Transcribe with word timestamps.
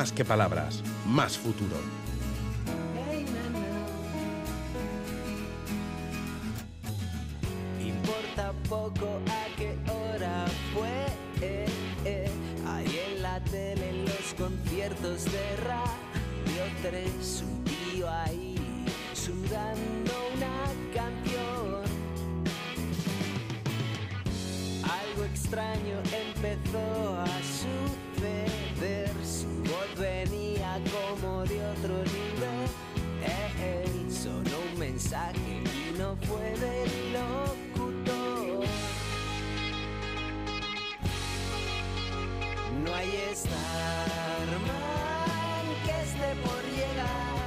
Más 0.00 0.12
que 0.12 0.24
palabras, 0.24 0.82
más 1.04 1.36
futuro. 1.36 1.76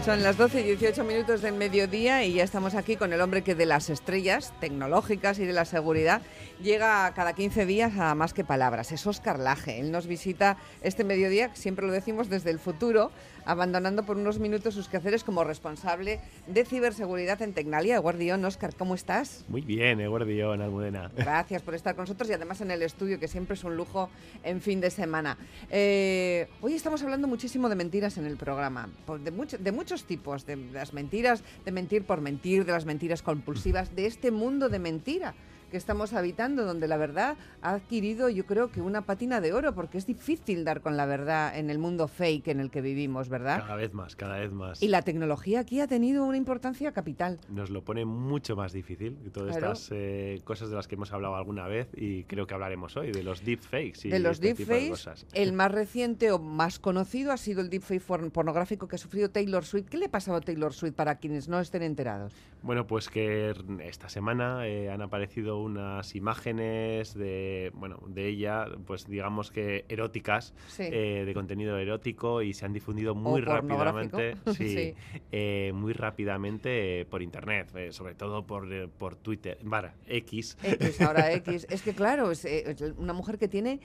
Son 0.06 0.22
las 0.22 0.36
12 0.36 0.60
y 0.60 0.64
18 0.64 1.02
minutos 1.06 1.42
del 1.42 1.54
mediodía 1.54 2.26
y 2.26 2.34
ya 2.34 2.44
estamos 2.44 2.76
aquí 2.76 2.98
con 2.98 3.14
el 3.14 3.22
hombre 3.22 3.42
que 3.42 3.56
de 3.56 3.66
las 3.66 3.90
estrellas 3.90 4.54
tecnológicas 4.60 5.40
y 5.40 5.46
de 5.46 5.54
la 5.54 5.64
seguridad 5.64 6.22
llega 6.62 7.10
cada 7.14 7.32
15 7.32 7.66
días 7.66 7.98
a 7.98 8.14
más 8.14 8.34
que 8.34 8.44
palabras. 8.44 8.92
Es 8.92 9.08
Oscar 9.08 9.40
Laje. 9.40 9.80
Él 9.80 9.94
nos 9.94 10.06
visita 10.06 10.58
este 10.82 11.06
mediodía, 11.06 11.56
siempre 11.56 11.88
lo 11.88 11.94
decimos, 11.94 12.30
desde 12.30 12.50
el 12.50 12.60
futuro, 12.60 13.12
abandonando 13.46 14.04
por 14.06 14.18
unos 14.18 14.40
minutos 14.40 14.74
sus 14.74 14.88
quehaceres 14.88 15.24
como 15.24 15.44
responsable 15.44 16.20
de 16.48 16.66
ciberseguridad 16.66 17.42
en 17.42 17.54
Tecnalia. 17.54 18.00
Guardión, 18.00 18.44
Oscar, 18.46 18.74
¿cómo 18.76 18.96
estás? 18.96 19.44
Muy 19.48 19.62
bien, 19.62 20.00
Eguardión, 20.02 20.62
Almudena. 20.62 21.12
Gracias 21.16 21.62
por 21.62 21.76
estar 21.76 21.96
con 21.96 22.04
nosotros 22.04 22.30
y 22.30 22.34
además 22.34 22.62
en 22.62 22.72
el 22.72 22.82
estudio, 22.82 23.20
que 23.20 23.28
siempre 23.28 23.56
es 23.56 23.64
un 23.64 23.76
lujo 23.76 24.10
en 24.44 24.62
fin 24.62 24.82
de 24.82 24.90
semana. 24.90 25.38
Eh, 25.70 26.48
hoy 26.62 26.74
estamos 26.74 27.02
hablando 27.04 27.28
muchísimo 27.28 27.70
de 27.70 27.76
mentiras 27.76 28.18
en 28.18 28.26
el 28.26 28.38
programa, 28.38 28.90
de, 29.24 29.32
mucho- 29.32 29.58
de 29.58 29.72
muchos 29.72 30.04
tipos, 30.06 30.46
de 30.46 30.56
las 30.56 30.94
mentiras, 30.94 31.44
de 31.66 31.72
mentir 31.72 32.04
por 32.04 32.22
mentir, 32.22 32.66
de 32.66 32.72
las 32.72 32.86
mentiras 32.86 33.22
compulsivas, 33.22 33.96
de 33.96 34.06
este 34.06 34.32
mundo 34.32 34.70
de 34.70 34.80
mentira 34.80 35.34
que 35.74 35.78
estamos 35.78 36.14
habitando, 36.14 36.66
donde 36.66 36.88
la 36.88 36.98
verdad 36.98 37.36
ha 37.64 37.74
adquirido, 37.74 38.30
yo 38.30 38.46
creo 38.46 38.70
que 38.72 38.80
una 38.80 39.02
patina 39.08 39.42
de 39.42 39.54
oro, 39.54 39.74
porque 39.74 39.98
es 39.98 40.06
difícil 40.06 40.64
dar 40.66 40.82
con 40.82 40.98
la 40.98 41.08
verdad 41.08 41.58
en 41.58 41.72
el 41.72 41.80
mundo 41.80 42.08
fake 42.08 42.50
en 42.50 42.60
el 42.60 42.70
que 42.70 42.82
vivimos, 42.82 43.28
¿verdad? 43.28 43.62
Cada 43.62 43.76
vez 43.76 43.92
más, 43.92 44.16
cada 44.16 44.38
vez 44.38 44.52
más. 44.54 44.84
Y 44.84 44.88
la 44.90 45.02
tecnología 45.02 45.62
aquí 45.62 45.82
ha 45.82 45.88
tenido 45.88 46.26
una 46.26 46.38
importancia 46.38 46.92
capital. 46.92 47.40
Nos 47.50 47.72
lo 47.72 47.84
pone 47.84 48.06
mucho 48.06 48.56
más 48.56 48.72
difícil. 48.72 49.18
Todas 49.34 49.58
Claro. 49.58 49.74
estas 49.74 49.90
eh, 49.94 50.42
cosas 50.44 50.70
de 50.70 50.76
las 50.76 50.88
que 50.88 50.94
hemos 50.94 51.12
hablado 51.12 51.36
alguna 51.36 51.68
vez 51.68 51.88
y 51.96 52.26
creo 52.26 52.46
que 52.46 52.54
hablaremos 52.54 52.96
hoy, 52.96 53.12
de 53.12 53.24
los 53.24 53.44
deepfakes 53.44 54.08
y 54.08 54.10
de 54.12 54.20
los 54.20 54.40
este 54.40 54.54
de 54.64 54.66
deepfakes, 54.76 55.26
el 55.34 55.54
más 55.54 55.72
reciente 55.72 56.32
o 56.32 56.38
más 56.38 56.78
conocido 56.78 57.32
ha 57.32 57.38
sido 57.38 57.62
el 57.62 57.72
deepfake 57.72 58.32
pornográfico 58.32 58.88
que 58.88 58.98
ha 58.98 59.00
sufrido 59.00 59.32
Taylor 59.32 59.66
Swift. 59.66 59.90
¿Qué 59.90 59.98
le 59.98 60.08
pasaba 60.08 60.38
a 60.38 60.42
Taylor 60.42 60.72
Swift 60.72 60.94
para 60.94 61.16
quienes 61.16 61.50
no 61.50 61.60
estén 61.60 61.82
enterados? 61.82 62.32
Bueno, 62.62 62.86
pues 62.86 63.10
que 63.10 63.56
esta 63.84 64.08
semana 64.08 64.68
eh, 64.68 64.92
han 64.92 65.02
aparecido 65.02 65.63
unas 65.64 66.16
imágenes 66.16 67.14
de, 67.14 67.72
bueno, 67.74 68.00
de 68.08 68.28
ella, 68.28 68.66
pues 68.86 69.06
digamos 69.08 69.52
que 69.52 69.86
eróticas, 69.90 70.54
Sí. 70.68 70.84
eh, 70.92 71.24
de 71.26 71.34
contenido 71.34 71.78
erótico 71.78 72.42
y 72.42 72.54
se 72.54 72.66
han 72.66 72.74
difundido 72.74 73.16
muy 73.16 73.42
rápidamente, 73.42 74.36
sí, 74.54 74.54
Sí. 74.94 74.94
eh, 75.32 75.72
muy 75.74 75.94
rápidamente 75.94 77.06
por 77.10 77.22
internet, 77.22 77.72
eh, 77.76 77.92
sobre 77.92 78.16
todo 78.16 78.46
por, 78.46 78.68
por 78.92 79.16
Twitter, 79.16 79.58
vara, 79.64 79.96
X. 80.08 80.58
X, 80.64 81.02
ahora 81.02 81.32
X. 81.34 81.68
Es 81.70 81.82
que 81.82 81.94
claro, 81.94 82.32
es, 82.32 82.46
es 82.46 82.82
una 82.98 83.14
mujer 83.14 83.38
que 83.38 83.48
tiene 83.48 83.80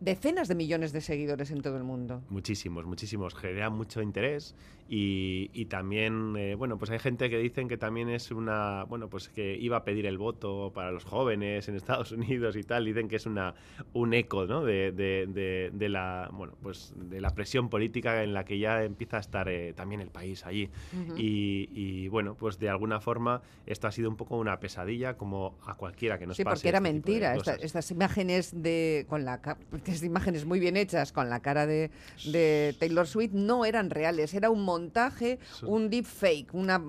decenas 0.00 0.48
de 0.48 0.54
millones 0.54 0.92
de 0.92 1.00
seguidores 1.00 1.50
en 1.50 1.62
todo 1.62 1.76
el 1.76 1.84
mundo. 1.84 2.22
Muchísimos, 2.28 2.84
muchísimos. 2.86 3.34
Genera 3.34 3.70
mucho 3.70 4.02
interés 4.02 4.54
y, 4.88 5.50
y 5.52 5.66
también, 5.66 6.34
eh, 6.36 6.54
bueno, 6.54 6.78
pues 6.78 6.90
hay 6.90 6.98
gente 6.98 7.28
que 7.30 7.38
dicen 7.38 7.66
que 7.68 7.76
también 7.76 8.08
es 8.08 8.30
una, 8.30 8.84
bueno, 8.84 9.08
pues 9.08 9.28
que 9.28 9.56
iba 9.56 9.78
a 9.78 9.84
pedir 9.84 10.06
el 10.06 10.18
voto 10.18 10.70
para 10.74 10.92
los 10.92 11.04
jóvenes 11.04 11.68
en 11.68 11.74
Estados 11.76 12.12
Unidos 12.12 12.56
y 12.56 12.62
tal. 12.62 12.84
Dicen 12.84 13.08
que 13.08 13.16
es 13.16 13.26
una 13.26 13.54
un 13.94 14.12
eco, 14.14 14.46
¿no? 14.46 14.62
De, 14.64 14.92
de- 14.92 15.26
de- 15.26 15.70
de 15.72 15.88
la, 15.88 16.28
bueno, 16.32 16.56
pues 16.62 16.92
de 16.96 17.20
la 17.20 17.30
presión 17.30 17.68
política 17.68 18.22
en 18.22 18.32
la 18.34 18.44
que 18.44 18.58
ya 18.58 18.84
empieza 18.84 19.16
a 19.16 19.20
estar 19.20 19.48
eh, 19.48 19.72
también 19.74 20.00
el 20.00 20.10
país 20.10 20.44
allí. 20.46 20.70
Ujú. 20.92 21.14
y, 21.16 21.68
y, 21.72 22.08
bueno, 22.08 22.34
pues 22.36 22.58
de 22.58 22.68
alguna 22.68 23.00
forma 23.00 23.42
esto 23.66 23.86
ha 23.88 23.92
sido 23.92 24.08
un 24.10 24.16
poco 24.16 24.36
una 24.36 24.60
pesadilla 24.60 25.16
como 25.16 25.58
a 25.66 25.74
cualquiera 25.74 26.18
que 26.18 26.26
nos 26.26 26.36
Sí, 26.36 26.44
pase 26.44 26.54
porque 26.56 26.68
era 26.68 26.78
este 26.78 26.92
mentira. 26.92 27.34
Esta- 27.34 27.54
estas 27.54 27.90
imágenes 27.90 28.52
de 28.62 29.04
con 29.08 29.24
la 29.24 29.40
imágenes 30.02 30.44
muy 30.44 30.60
bien 30.60 30.76
hechas 30.76 31.12
con 31.12 31.28
la 31.30 31.40
cara 31.40 31.66
de, 31.66 31.90
de 32.24 32.74
Taylor 32.78 33.06
Swift 33.06 33.32
no 33.32 33.64
eran 33.64 33.90
reales. 33.90 34.34
Era 34.34 34.50
un 34.50 34.62
montaje, 34.62 35.38
un 35.62 35.90
deep 35.90 36.04
fake, 36.04 36.54
una 36.54 36.80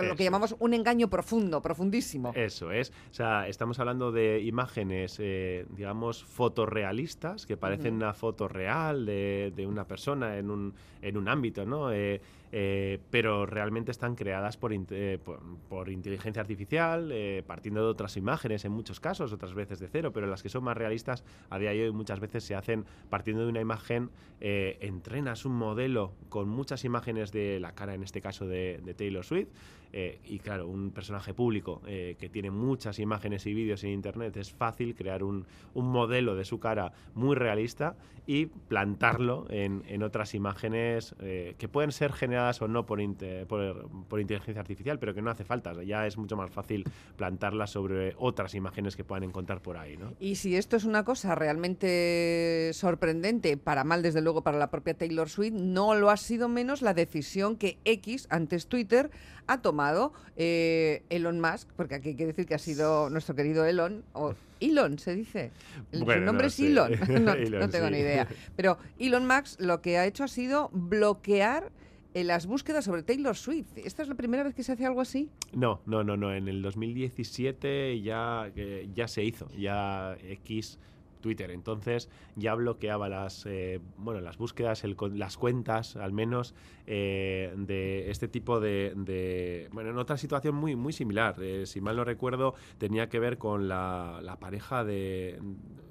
lo 0.00 0.14
que 0.14 0.22
Eso. 0.22 0.30
llamamos 0.30 0.56
un 0.60 0.74
engaño 0.74 1.10
profundo, 1.10 1.60
profundísimo. 1.60 2.32
Eso 2.36 2.70
es. 2.70 2.92
O 3.10 3.14
sea, 3.14 3.48
estamos 3.48 3.80
hablando 3.80 4.12
de 4.12 4.40
imágenes, 4.42 5.16
eh, 5.18 5.66
digamos, 5.70 6.22
fotorrealistas, 6.22 7.46
que 7.46 7.56
parecen 7.56 7.94
una 7.94 8.14
foto 8.14 8.46
real 8.46 9.06
de, 9.06 9.52
de 9.56 9.66
una 9.66 9.86
persona 9.86 10.38
en 10.38 10.50
un, 10.50 10.74
en 11.02 11.16
un 11.16 11.28
ámbito, 11.28 11.66
¿no? 11.66 11.92
Eh, 11.92 12.20
eh, 12.52 12.98
pero 13.10 13.46
realmente 13.46 13.90
están 13.90 14.14
creadas 14.14 14.56
por, 14.56 14.72
eh, 14.72 15.18
por, 15.22 15.40
por 15.68 15.90
inteligencia 15.90 16.40
artificial, 16.40 17.10
eh, 17.12 17.42
partiendo 17.46 17.82
de 17.82 17.88
otras 17.88 18.16
imágenes 18.16 18.64
en 18.64 18.72
muchos 18.72 19.00
casos, 19.00 19.32
otras 19.32 19.54
veces 19.54 19.78
de 19.80 19.88
cero, 19.88 20.12
pero 20.12 20.26
las 20.26 20.42
que 20.42 20.48
son 20.48 20.64
más 20.64 20.76
realistas 20.76 21.24
a 21.50 21.58
día 21.58 21.70
de 21.70 21.84
hoy 21.84 21.92
muchas 21.92 22.20
veces 22.20 22.44
se 22.44 22.54
hacen 22.54 22.84
partiendo 23.10 23.42
de 23.42 23.48
una 23.48 23.60
imagen, 23.60 24.10
eh, 24.40 24.78
entrenas 24.80 25.44
un 25.44 25.52
modelo 25.52 26.12
con 26.28 26.48
muchas 26.48 26.84
imágenes 26.84 27.32
de 27.32 27.60
la 27.60 27.72
cara, 27.72 27.94
en 27.94 28.02
este 28.02 28.20
caso 28.20 28.46
de, 28.46 28.80
de 28.84 28.94
Taylor 28.94 29.24
Swift, 29.24 29.48
eh, 29.90 30.20
y 30.24 30.38
claro, 30.38 30.68
un 30.68 30.90
personaje 30.90 31.32
público 31.32 31.80
que 31.86 32.28
tiene 32.30 32.50
muchas 32.50 32.98
imágenes 32.98 33.46
y 33.46 33.54
vídeos 33.54 33.82
en 33.84 33.90
internet, 33.90 34.36
es 34.36 34.52
fácil 34.52 34.94
crear 34.94 35.22
un, 35.22 35.46
un 35.72 35.86
modelo 35.90 36.34
de 36.34 36.44
su 36.44 36.60
cara 36.60 36.92
muy 37.14 37.34
realista 37.34 37.96
y 38.26 38.46
plantarlo 38.46 39.46
en, 39.48 39.82
en 39.88 40.02
otras 40.02 40.34
imágenes 40.34 41.14
que 41.18 41.68
pueden 41.68 41.92
ser 41.92 42.12
generadas 42.12 42.37
o 42.38 42.68
no 42.68 42.86
por, 42.86 42.98
por, 43.46 43.88
por 44.08 44.20
inteligencia 44.20 44.60
artificial, 44.60 44.98
pero 44.98 45.14
que 45.14 45.22
no 45.22 45.30
hace 45.30 45.44
falta. 45.44 45.72
Ya 45.82 46.06
es 46.06 46.16
mucho 46.16 46.36
más 46.36 46.50
fácil 46.50 46.84
plantarlas 47.16 47.70
sobre 47.70 48.14
otras 48.18 48.54
imágenes 48.54 48.96
que 48.96 49.04
puedan 49.04 49.24
encontrar 49.24 49.60
por 49.60 49.76
ahí. 49.76 49.96
¿no? 49.96 50.12
Y 50.20 50.36
si 50.36 50.56
esto 50.56 50.76
es 50.76 50.84
una 50.84 51.04
cosa 51.04 51.34
realmente 51.34 52.70
sorprendente, 52.74 53.56
para 53.56 53.84
mal 53.84 54.02
desde 54.02 54.20
luego 54.20 54.42
para 54.42 54.58
la 54.58 54.70
propia 54.70 54.94
Taylor 54.94 55.28
Swift, 55.28 55.54
no 55.54 55.94
lo 55.94 56.10
ha 56.10 56.16
sido 56.16 56.48
menos 56.48 56.82
la 56.82 56.94
decisión 56.94 57.56
que 57.56 57.78
X, 57.84 58.26
antes 58.30 58.66
Twitter, 58.66 59.10
ha 59.46 59.62
tomado 59.62 60.12
eh, 60.36 61.02
Elon 61.08 61.40
Musk, 61.40 61.68
porque 61.76 61.94
aquí 61.96 62.10
hay 62.10 62.14
que 62.16 62.26
decir 62.26 62.46
que 62.46 62.54
ha 62.54 62.58
sido 62.58 63.08
nuestro 63.10 63.34
querido 63.34 63.64
Elon, 63.64 64.04
o 64.12 64.34
Elon 64.60 64.98
se 64.98 65.14
dice. 65.14 65.50
El- 65.92 66.04
Bueno, 66.04 66.20
Su 66.22 66.26
nombre 66.26 66.44
no 66.46 66.48
es. 66.48 66.60
Elon, 66.60 67.24
no, 67.24 67.32
Elon, 67.32 67.60
no 67.60 67.68
tengo 67.70 67.86
sí. 67.86 67.92
ni 67.92 67.98
idea. 68.00 68.26
Pero 68.56 68.78
Elon 68.98 69.26
Musk 69.26 69.60
lo 69.60 69.80
que 69.80 69.98
ha 69.98 70.06
hecho 70.06 70.24
ha 70.24 70.28
sido 70.28 70.68
bloquear 70.72 71.70
eh, 72.14 72.24
las 72.24 72.46
búsquedas 72.46 72.84
sobre 72.84 73.02
Taylor 73.02 73.36
Swift. 73.36 73.76
¿Esta 73.76 74.02
es 74.02 74.08
la 74.08 74.14
primera 74.14 74.42
vez 74.42 74.54
que 74.54 74.62
se 74.62 74.72
hace 74.72 74.86
algo 74.86 75.00
así? 75.00 75.30
No, 75.52 75.80
no, 75.86 76.04
no, 76.04 76.16
no. 76.16 76.32
En 76.34 76.48
el 76.48 76.62
2017 76.62 78.00
ya, 78.00 78.50
eh, 78.56 78.88
ya 78.94 79.08
se 79.08 79.24
hizo, 79.24 79.48
ya 79.56 80.16
X 80.22 80.78
Twitter. 81.20 81.50
Entonces 81.50 82.08
ya 82.36 82.54
bloqueaba 82.54 83.08
las, 83.08 83.44
eh, 83.46 83.80
bueno, 83.96 84.20
las 84.20 84.38
búsquedas, 84.38 84.84
el 84.84 84.96
las 85.14 85.36
cuentas, 85.36 85.96
al 85.96 86.12
menos, 86.12 86.54
eh, 86.86 87.52
de 87.56 88.10
este 88.10 88.28
tipo 88.28 88.60
de, 88.60 88.92
de- 88.96 89.68
Bueno, 89.72 89.90
en 89.90 89.98
otra 89.98 90.16
situación 90.16 90.54
muy, 90.54 90.76
muy 90.76 90.92
similar. 90.92 91.36
eh, 91.40 91.66
si 91.66 91.80
mal 91.80 91.96
no 91.96 92.04
recuerdo, 92.04 92.54
tenía 92.78 93.08
que 93.08 93.18
ver 93.18 93.36
con 93.38 93.68
la, 93.68 94.20
la 94.22 94.38
pareja 94.38 94.84
de... 94.84 95.38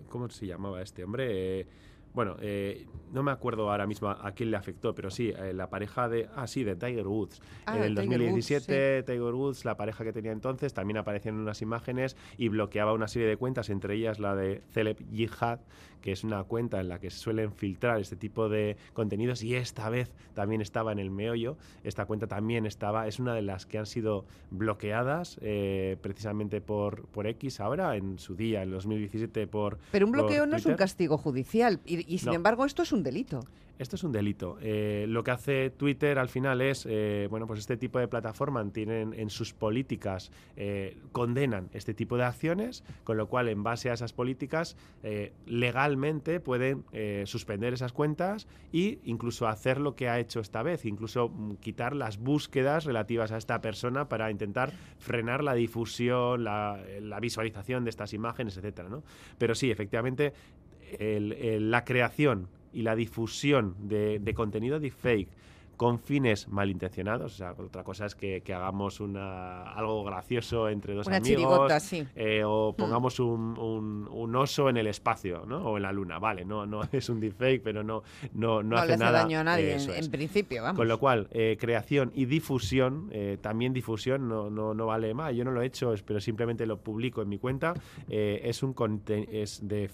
¿Cómo 0.10 0.30
se 0.30 0.48
llamaba 0.48 0.82
este 0.82 1.04
hombre? 1.04 1.68
Bueno, 2.18 2.36
eh, 2.42 2.88
no 3.14 3.22
me 3.22 3.30
acuerdo 3.30 3.70
ahora 3.70 3.86
mismo 3.86 4.10
a 4.10 4.32
quién 4.32 4.50
le 4.50 4.58
afectó, 4.58 4.96
pero 4.96 5.12
sí, 5.12 5.32
eh, 5.38 5.54
la 5.54 5.70
pareja 5.70 6.10
de... 6.10 6.28
Ah, 6.36 6.48
sí, 6.48 6.64
de 6.64 6.76
Tiger 6.76 7.06
Woods. 7.06 7.40
Ah, 7.68 7.78
en 7.78 7.84
el 7.84 7.94
Tiger 7.94 8.20
Woods, 8.20 8.50
2017, 8.50 9.04
Tiger 9.04 9.36
Woods, 9.36 9.66
la 9.66 9.78
pareja 9.78 10.04
que 10.04 10.12
tenía 10.12 10.32
entonces, 10.32 10.74
también 10.74 10.98
aparecían 10.98 11.36
unas 11.36 11.62
imágenes 11.62 12.18
y 12.36 12.48
bloqueaba 12.48 12.94
una 12.94 13.08
serie 13.08 13.28
de 13.28 13.38
cuentas, 13.38 13.70
entre 13.70 13.94
ellas 13.94 14.18
la 14.18 14.36
de 14.36 14.64
Celeb 14.72 14.98
Jihad, 15.14 15.60
que 16.02 16.12
es 16.12 16.24
una 16.24 16.44
cuenta 16.44 16.80
en 16.80 16.90
la 16.90 17.00
que 17.00 17.10
se 17.10 17.18
suelen 17.18 17.52
filtrar 17.52 18.00
este 18.00 18.16
tipo 18.16 18.50
de 18.50 18.78
contenidos 18.94 19.44
y 19.44 19.56
esta 19.56 19.90
vez 19.90 20.12
también 20.34 20.62
estaba 20.62 20.92
en 20.92 21.00
el 21.00 21.12
meollo. 21.12 21.58
Esta 21.84 22.06
cuenta 22.06 22.28
también 22.28 22.66
estaba, 22.66 23.08
es 23.08 23.20
una 23.20 23.34
de 23.34 23.42
las 23.42 23.66
que 23.66 23.78
han 23.78 23.86
sido 23.86 24.26
bloqueadas 24.52 25.38
eh, 25.42 25.98
precisamente 26.02 26.62
por, 26.62 27.08
por 27.08 27.28
X 27.28 27.60
ahora, 27.60 27.96
en 27.96 28.20
su 28.20 28.36
día, 28.36 28.64
en 28.64 28.70
el 28.70 28.76
2017, 28.76 29.48
por. 29.48 29.80
Pero 29.92 30.06
un 30.06 30.12
bloqueo 30.12 30.46
no 30.46 30.56
es 30.56 30.66
un 30.66 30.76
castigo 30.76 31.18
judicial. 31.18 31.82
Y 32.08 32.18
sin 32.20 32.30
No. 32.30 32.36
embargo 32.36 32.66
esto 32.66 32.82
es 32.84 32.92
un 32.92 33.04
delito. 33.04 33.42
Esto 33.80 33.96
es 33.96 34.04
un 34.04 34.12
delito. 34.12 34.58
Eh, 34.60 35.06
lo 35.08 35.24
que 35.24 35.30
hace 35.30 35.70
Twitter 35.70 36.18
al 36.18 36.30
final 36.30 36.62
es, 36.62 36.88
eh, 36.90 37.28
bueno, 37.30 37.46
pues 37.46 37.60
este 37.60 37.78
tipo 37.78 38.00
de 38.00 38.08
plataforma 38.08 38.68
tienen 38.72 39.14
en 39.14 39.30
sus 39.30 39.54
políticas, 39.54 40.32
eh, 40.56 40.98
condenan 41.12 41.70
este 41.74 41.94
tipo 41.94 42.18
de 42.18 42.24
acciones, 42.24 42.84
con 43.04 43.18
lo 43.18 43.28
cual 43.28 43.50
en 43.50 43.62
base 43.62 43.92
a 43.92 43.94
esas 43.94 44.14
políticas 44.14 44.76
legalmente 45.46 46.40
pueden 46.40 46.86
suspender 47.26 47.74
esas 47.74 47.94
cuentas 47.94 48.48
e 48.74 49.00
incluso 49.04 49.48
hacer 49.48 49.80
lo 49.80 49.96
que 49.96 50.10
ha 50.10 50.20
hecho 50.20 50.40
esta 50.40 50.64
vez, 50.64 50.86
incluso 50.86 51.30
mm, 51.30 51.56
quitar 51.58 51.96
las 51.96 52.18
búsquedas 52.18 52.86
relativas 52.86 53.32
a 53.32 53.38
esta 53.38 53.62
persona 53.62 54.10
para 54.10 54.32
intentar 54.32 54.72
frenar 54.98 55.44
la 55.44 55.54
difusión, 55.54 56.44
la, 56.44 56.80
la 57.02 57.20
visualización 57.20 57.84
de 57.84 57.92
estas 57.92 58.14
imágenes, 58.14 58.58
etcétera, 58.58 58.90
¿no? 58.90 59.04
Pero 59.38 59.56
sí, 59.56 59.70
efectivamente, 59.72 60.34
el- 61.00 61.34
el- 61.34 61.72
la 61.72 61.84
creación 61.86 62.48
y 62.74 62.82
la 62.82 62.96
difusión 62.96 63.76
de, 63.80 64.20
de 64.20 64.34
contenido 64.34 64.80
deepfake 64.80 65.30
con 65.78 66.00
fines 66.00 66.48
malintencionados, 66.48 67.34
o 67.34 67.38
sea, 67.38 67.52
otra 67.58 67.84
cosa 67.84 68.08
es 68.08 68.16
que, 68.16 68.42
que 68.42 68.54
hagamos 68.54 69.00
una, 69.00 69.72
algo 69.74 70.04
gracioso 70.04 70.68
entre 70.70 70.96
dos 70.96 71.06
Una 71.08 71.18
amigos, 71.18 71.72
sí. 71.84 72.04
eh, 72.16 72.42
o 72.44 72.74
pongamos 72.76 73.20
un, 73.20 73.58
un- 73.60 74.08
un 74.12 74.36
oso 74.36 74.70
en 74.70 74.78
el 74.78 74.88
espacio, 74.88 75.46
¿no? 75.46 75.60
O 75.60 75.78
en 75.78 75.84
la 75.84 75.92
luna, 75.92 76.18
vale, 76.20 76.44
no, 76.46 76.66
no 76.66 76.82
es 76.92 77.10
un 77.10 77.20
deepfake, 77.20 77.62
pero 77.64 77.84
no, 77.84 78.02
no, 78.34 78.64
no, 78.64 78.70
No, 78.72 78.78
hace 78.78 78.88
le 78.88 78.94
hace 78.96 79.04
nada. 79.04 79.20
daño 79.20 79.40
a 79.40 79.44
nadie, 79.44 79.76
en, 79.76 79.90
en 79.92 80.12
principio, 80.12 80.64
vamos. 80.64 80.78
Con 80.78 80.88
lo 80.88 81.00
cual, 81.00 81.28
eh, 81.32 81.58
creación 81.60 82.12
y 82.16 82.26
difusión, 82.26 83.10
eh, 83.12 83.38
también 83.40 83.72
difusión 83.72 84.28
no, 84.28 84.50
no, 84.50 84.74
no 84.74 84.86
vale 84.88 85.14
más. 85.14 85.36
Yo 85.36 85.46
no 85.46 85.52
lo 85.52 85.62
he 85.62 85.68
hecho, 85.68 85.94
pero 86.06 86.20
simplemente 86.20 86.66
lo 86.66 86.78
publico 86.80 87.22
en 87.22 87.30
mi 87.30 87.38
cuenta. 87.38 87.76
Es 88.10 88.64
un 88.64 88.74
es 89.32 89.68
de, 89.68 89.90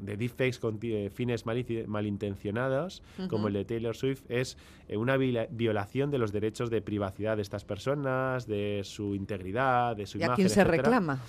de 0.00 0.16
deepfakes 0.16 0.58
con 0.58 0.78
fines 1.10 1.44
malintencionados, 1.86 3.02
como 3.28 3.48
el 3.48 3.54
de 3.54 3.64
Taylor 3.64 3.96
Swift, 3.96 4.22
es 4.28 4.58
una 4.94 5.16
violación 5.50 6.10
de 6.10 6.18
los 6.18 6.32
derechos 6.32 6.70
de 6.70 6.82
privacidad 6.82 7.36
de 7.36 7.42
estas 7.42 7.64
personas, 7.64 8.46
de 8.46 8.82
su 8.84 9.14
integridad, 9.14 9.96
de 9.96 10.06
su 10.06 10.18
¿Y 10.18 10.22
a 10.22 10.26
imagen. 10.26 10.36
quién 10.44 10.50
se 10.50 10.64
reclama? 10.64 11.20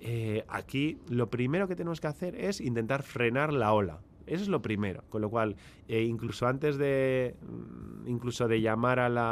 Eh, 0.00 0.44
aquí 0.48 0.98
lo 1.08 1.28
primero 1.28 1.66
que 1.66 1.74
tenemos 1.74 2.00
que 2.00 2.06
hacer 2.06 2.36
es 2.36 2.60
intentar 2.60 3.02
frenar 3.02 3.52
la 3.52 3.72
ola. 3.72 3.98
Eso 4.28 4.42
es 4.42 4.48
lo 4.48 4.60
primero. 4.62 5.02
Con 5.08 5.22
lo 5.22 5.30
cual, 5.30 5.56
eh, 5.88 6.02
incluso 6.02 6.46
antes 6.46 6.76
de 6.78 7.34
mm, 7.42 8.06
incluso 8.08 8.48
de 8.48 8.60
llamar 8.60 8.98
a 9.00 9.08
la, 9.08 9.22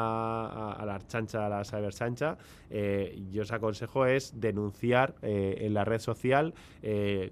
a, 0.47 0.73
a 0.73 0.85
la 0.87 0.95
archancha, 0.97 1.47
a 1.47 1.49
la 1.49 1.65
cyberchancha, 1.65 2.37
eh, 2.71 3.19
yo 3.31 3.43
os 3.43 3.53
aconsejo 3.53 4.05
es 4.07 4.39
denunciar 4.39 5.15
eh, 5.23 5.59
en 5.61 5.73
la 5.75 5.85
red 5.85 6.01
social 6.01 6.55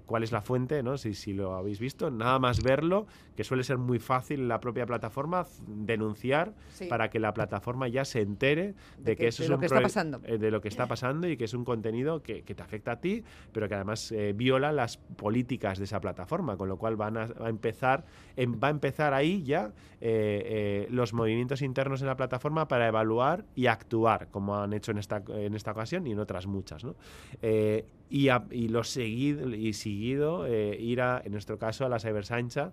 cuál 0.05 0.23
es 0.23 0.31
la 0.31 0.41
fuente, 0.41 0.83
¿no? 0.83 0.97
Si, 0.97 1.13
si 1.13 1.33
lo 1.33 1.55
habéis 1.55 1.79
visto, 1.79 2.11
nada 2.11 2.39
más 2.39 2.61
verlo, 2.61 3.05
que 3.35 3.43
suele 3.43 3.63
ser 3.63 3.77
muy 3.77 3.99
fácil 3.99 4.41
en 4.41 4.47
la 4.49 4.59
propia 4.59 4.85
plataforma, 4.85 5.45
denunciar 5.67 6.53
Sí. 6.73 6.87
para 6.87 7.09
que 7.09 7.19
la 7.19 7.33
plataforma 7.33 7.87
ya 7.87 8.03
se 8.05 8.21
entere 8.21 8.73
de, 8.97 9.03
De 9.03 9.15
que, 9.15 9.21
que- 9.23 9.27
eso 9.27 9.43
de 9.43 9.45
es 9.45 9.49
lo 9.49 9.55
un 9.55 9.59
que 9.61 9.65
está 9.67 9.81
pasando. 9.81 10.19
de 10.19 10.51
lo 10.51 10.61
que 10.61 10.67
está 10.67 10.87
pasando 10.87 11.27
y 11.27 11.37
que 11.37 11.45
es 11.45 11.53
un 11.53 11.63
contenido 11.63 12.21
que, 12.21 12.43
que 12.43 12.53
te 12.55 12.63
afecta 12.63 12.93
a 12.93 12.99
ti, 13.01 13.23
pero 13.51 13.67
que 13.69 13.75
además 13.75 14.13
viola 14.35 14.71
las 14.71 14.97
políticas 14.97 15.77
de 15.77 15.85
esa 15.85 15.99
plataforma, 16.01 16.57
con 16.57 16.67
lo 16.69 16.77
cual 16.77 16.95
van 16.95 17.17
a, 17.17 17.23
a 17.39 17.49
empezar 17.55 18.05
em- 18.35 18.59
va 18.61 18.67
a 18.67 18.71
empezar 18.71 19.13
ahí 19.13 19.43
ya 19.43 19.71
eh, 20.01 20.41
eh, 20.45 20.87
los 20.91 21.13
movimientos 21.13 21.61
internos 21.61 22.01
en 22.01 22.07
la 22.07 22.15
plataforma 22.15 22.67
para 22.67 22.87
evaluar 22.87 23.45
y 23.55 23.65
actuar, 23.67 24.27
como 24.29 24.55
han 24.57 24.73
hecho 24.73 24.91
en 24.91 24.97
esta, 24.99 25.23
en 25.29 25.55
esta 25.55 25.71
ocasión 25.71 26.05
y 26.07 26.11
en 26.11 26.19
otras 26.19 26.45
muchas. 26.47 26.83
¿no? 26.83 26.95
Eh, 27.41 27.85
y, 28.09 28.29
a- 28.29 28.45
y 28.51 28.67
lo 28.67 28.83
seguido 28.83 29.49
y 29.55 29.73
seguido 29.73 30.45
eh, 30.45 30.77
ir 30.79 31.01
a, 31.01 31.21
en 31.25 31.31
nuestro 31.31 31.57
caso, 31.57 31.85
a 31.85 31.89
la 31.89 31.99
Cybersancha, 31.99 32.71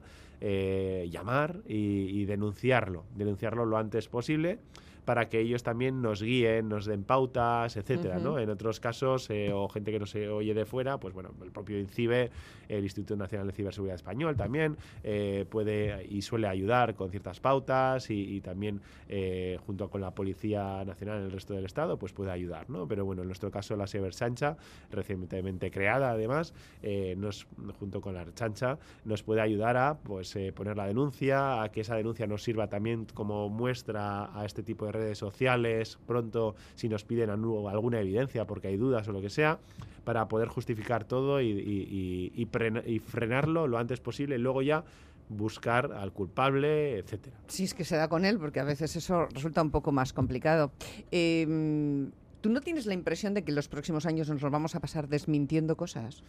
llamar 1.08 1.62
y 1.69 2.25
denunciarlo, 2.25 3.05
denunciarlo 3.14 3.64
lo 3.64 3.76
antes 3.79 4.08
posible 4.08 4.58
para 5.04 5.28
que 5.28 5.40
ellos 5.40 5.62
también 5.62 6.02
nos 6.02 6.22
guíen, 6.22 6.69
nos 6.69 6.87
den 6.87 7.04
pautas, 7.04 7.76
etcétera. 7.76 8.19
¿no? 8.19 8.38
En 8.38 8.50
otros 8.50 8.81
casos, 8.81 9.28
eh, 9.31 9.52
o 9.52 9.69
gente 9.69 9.93
que 9.93 9.99
no 9.99 10.06
se 10.06 10.28
oye 10.28 10.54
de 10.54 10.64
fuera, 10.64 10.99
pues 10.99 11.14
bueno, 11.14 11.31
el 11.43 11.50
propio 11.50 11.78
INCIBE, 11.78 12.31
el 12.69 12.84
Instituto 12.84 13.16
Nacional 13.16 13.46
de 13.46 13.52
Ciberseguridad 13.52 13.96
Español 13.96 14.37
también 14.37 14.76
eh, 15.04 15.44
puede 15.50 16.06
y 16.08 16.22
suele 16.22 16.49
ayudar 16.49 16.94
con 16.94 17.10
ciertas 17.10 17.40
pautas 17.40 18.10
y, 18.10 18.37
y 18.37 18.40
también 18.40 18.81
eh, 19.08 19.58
junto 19.66 19.90
con 19.90 20.00
la 20.00 20.12
Policía 20.12 20.84
Nacional 20.84 21.19
en 21.19 21.25
el 21.25 21.32
resto 21.32 21.55
del 21.55 21.66
Estado, 21.66 21.98
pues 21.98 22.12
puede 22.12 22.31
ayudar, 22.31 22.70
¿no? 22.70 22.87
Pero 22.87 23.05
bueno, 23.05 23.22
en 23.22 23.28
nuestro 23.28 23.50
caso 23.50 23.76
la 23.76 23.87
Cybersancha, 23.87 24.56
recientemente 24.90 25.70
creada 25.70 26.10
además, 26.10 26.55
eh, 26.82 27.14
nos, 27.19 27.46
junto 27.78 28.00
con 28.00 28.14
la 28.14 28.22
Archancha, 28.22 28.78
nos 29.05 29.22
puede 29.22 29.40
ayudar 29.40 29.76
a 29.76 29.98
pues 29.98 30.34
eh, 30.37 30.52
poner 30.52 30.76
la 30.76 30.87
denuncia, 30.87 31.62
a 31.62 31.70
que 31.70 31.82
esa 31.82 31.96
denuncia 31.96 32.26
nos 32.26 32.43
sirva 32.43 32.69
también 32.69 33.06
como 33.12 33.48
muestra 33.48 34.38
a 34.38 34.44
este 34.44 34.62
tipo 34.62 34.87
de 34.87 34.92
redes 34.93 35.19
sociales 35.19 35.99
pronto 36.06 36.55
si 36.75 36.89
nos 36.89 37.05
piden 37.05 37.31
alguna 37.31 38.00
evidencia 38.00 38.47
porque 38.47 38.69
hay 38.69 38.77
dudas 38.77 39.09
o 39.09 39.12
lo 39.12 39.21
que 39.21 39.31
sea, 39.31 39.59
para 40.05 40.29
poder 40.29 40.49
justificar 40.49 41.05
todo 41.05 41.41
y, 41.41 41.47
y- 41.50 42.33
y- 42.35 42.99
frenarlo 43.00 43.67
lo 43.69 43.79
antes 43.79 44.00
posible 44.00 44.39
luego 44.39 44.62
ya 44.62 44.85
buscar 45.29 45.93
al 45.93 46.12
culpable, 46.12 46.99
etcétera. 46.99 47.37
Si 47.49 47.65
es 47.65 47.75
que 47.75 47.85
se 47.85 47.97
da 47.97 48.09
con 48.09 48.25
él, 48.25 48.39
porque 48.39 48.61
a 48.61 48.65
veces 48.65 48.97
eso 48.97 49.27
resulta 49.27 49.62
un 49.62 49.71
poco 49.71 49.91
más 49.93 50.12
complicado. 50.12 50.73
Eh, 51.11 52.09
¿Tú 52.41 52.50
no 52.50 52.61
tienes 52.61 52.87
la 52.87 52.94
impresión 52.94 53.35
de 53.35 53.44
que 53.44 53.53
en 53.53 53.55
los 53.55 53.69
próximos 53.69 54.05
años 54.05 54.29
nos 54.29 54.41
vamos 54.43 54.75
a 54.75 54.81
pasar 54.81 55.09
desmintiendo 55.09 55.77
cosas? 55.77 56.23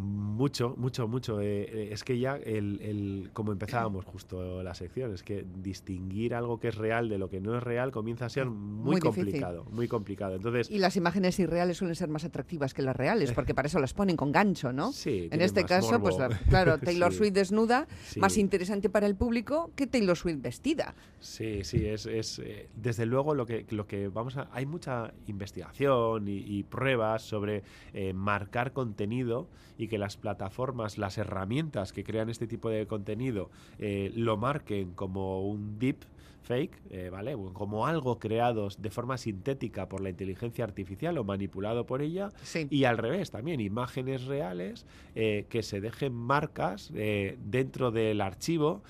Mucho, 0.00 0.74
mucho, 0.76 1.08
mucho. 1.08 1.40
Eh, 1.40 1.62
eh, 1.62 1.88
es 1.90 2.04
que 2.04 2.18
ya, 2.18 2.36
el, 2.36 2.78
el- 2.82 3.30
como 3.32 3.52
empezábamos 3.52 4.04
justo 4.04 4.62
la 4.62 4.74
sección, 4.74 5.14
es 5.14 5.22
que 5.22 5.46
distinguir 5.56 6.34
algo 6.34 6.60
que 6.60 6.68
es 6.68 6.74
real 6.74 7.08
de 7.08 7.16
lo 7.16 7.30
que 7.30 7.40
no 7.40 7.56
es 7.56 7.62
real 7.62 7.92
comienza 7.92 8.26
a 8.26 8.28
ser 8.28 8.44
muy, 8.44 8.92
Muy 8.92 8.94
difícil. 9.00 9.24
complicado, 9.24 9.64
muy 9.70 9.88
complicado. 9.88 10.34
Entonces, 10.36 10.70
Y 10.70 10.80
las 10.80 10.96
imágenes 10.96 11.38
irreales 11.38 11.78
suelen 11.78 11.94
ser 11.96 12.10
más 12.10 12.24
atractivas 12.24 12.74
que 12.74 12.82
las 12.82 12.94
reales, 12.94 13.32
porque 13.32 13.54
para 13.54 13.68
eso 13.68 13.78
las 13.80 13.94
ponen 13.94 14.16
con 14.18 14.32
gancho, 14.32 14.70
¿no? 14.70 14.92
Sí, 14.92 15.28
en 15.32 15.40
este 15.40 15.64
caso, 15.64 15.98
pues 15.98 16.18
la- 16.18 16.28
claro, 16.28 16.76
Taylor 16.78 17.10
Sí. 17.12 17.18
Swift 17.18 17.32
desnuda, 17.32 17.86
Sí. 18.04 18.20
más 18.20 18.36
interesante 18.36 18.90
para 18.90 19.06
el 19.06 19.16
público 19.16 19.70
que 19.74 19.86
Taylor 19.86 20.16
Swift 20.18 20.42
vestida. 20.42 20.94
Sí, 21.20 21.64
sí, 21.64 21.86
es, 21.86 22.04
es, 22.04 22.38
eh, 22.40 22.68
desde 22.76 23.06
luego 23.06 23.34
lo 23.34 23.46
que, 23.46 23.64
lo 23.70 23.86
que 23.86 24.08
vamos 24.08 24.36
a... 24.36 24.50
Hay 24.52 24.66
mucha 24.66 25.14
investigación 25.26 26.28
y, 26.28 26.36
y 26.36 26.62
pruebas 26.64 27.22
sobre 27.22 27.62
eh, 27.94 28.12
marcar 28.12 28.72
contenido 28.74 29.48
y 29.78 29.85
que 29.88 29.98
las 29.98 30.16
plataformas, 30.16 30.98
las 30.98 31.18
herramientas 31.18 31.92
que 31.92 32.04
crean 32.04 32.28
este 32.30 32.46
tipo 32.46 32.68
de 32.70 32.86
contenido 32.86 33.50
eh, 33.78 34.12
lo 34.14 34.36
marquen 34.36 34.92
como 34.92 35.46
un 35.48 35.78
deep 35.78 35.98
fake, 36.42 36.78
eh, 36.90 37.08
¿vale? 37.10 37.36
Como 37.52 37.86
algo 37.88 38.20
creado 38.20 38.68
de 38.78 38.90
forma 38.90 39.18
sintética 39.18 39.88
por 39.88 40.00
la 40.00 40.10
inteligencia 40.10 40.64
artificial 40.64 41.18
o 41.18 41.24
manipulado 41.24 41.86
por 41.86 42.02
ella, 42.02 42.30
Sí. 42.42 42.68
y 42.70 42.84
al 42.84 42.98
revés, 42.98 43.32
también 43.32 43.60
imágenes 43.60 44.26
reales 44.26 44.86
eh, 45.16 45.46
que 45.48 45.64
se 45.64 45.80
dejen 45.80 46.12
marcas 46.12 46.92
dentro 46.92 47.90
del 47.90 48.20
archivo 48.20 48.82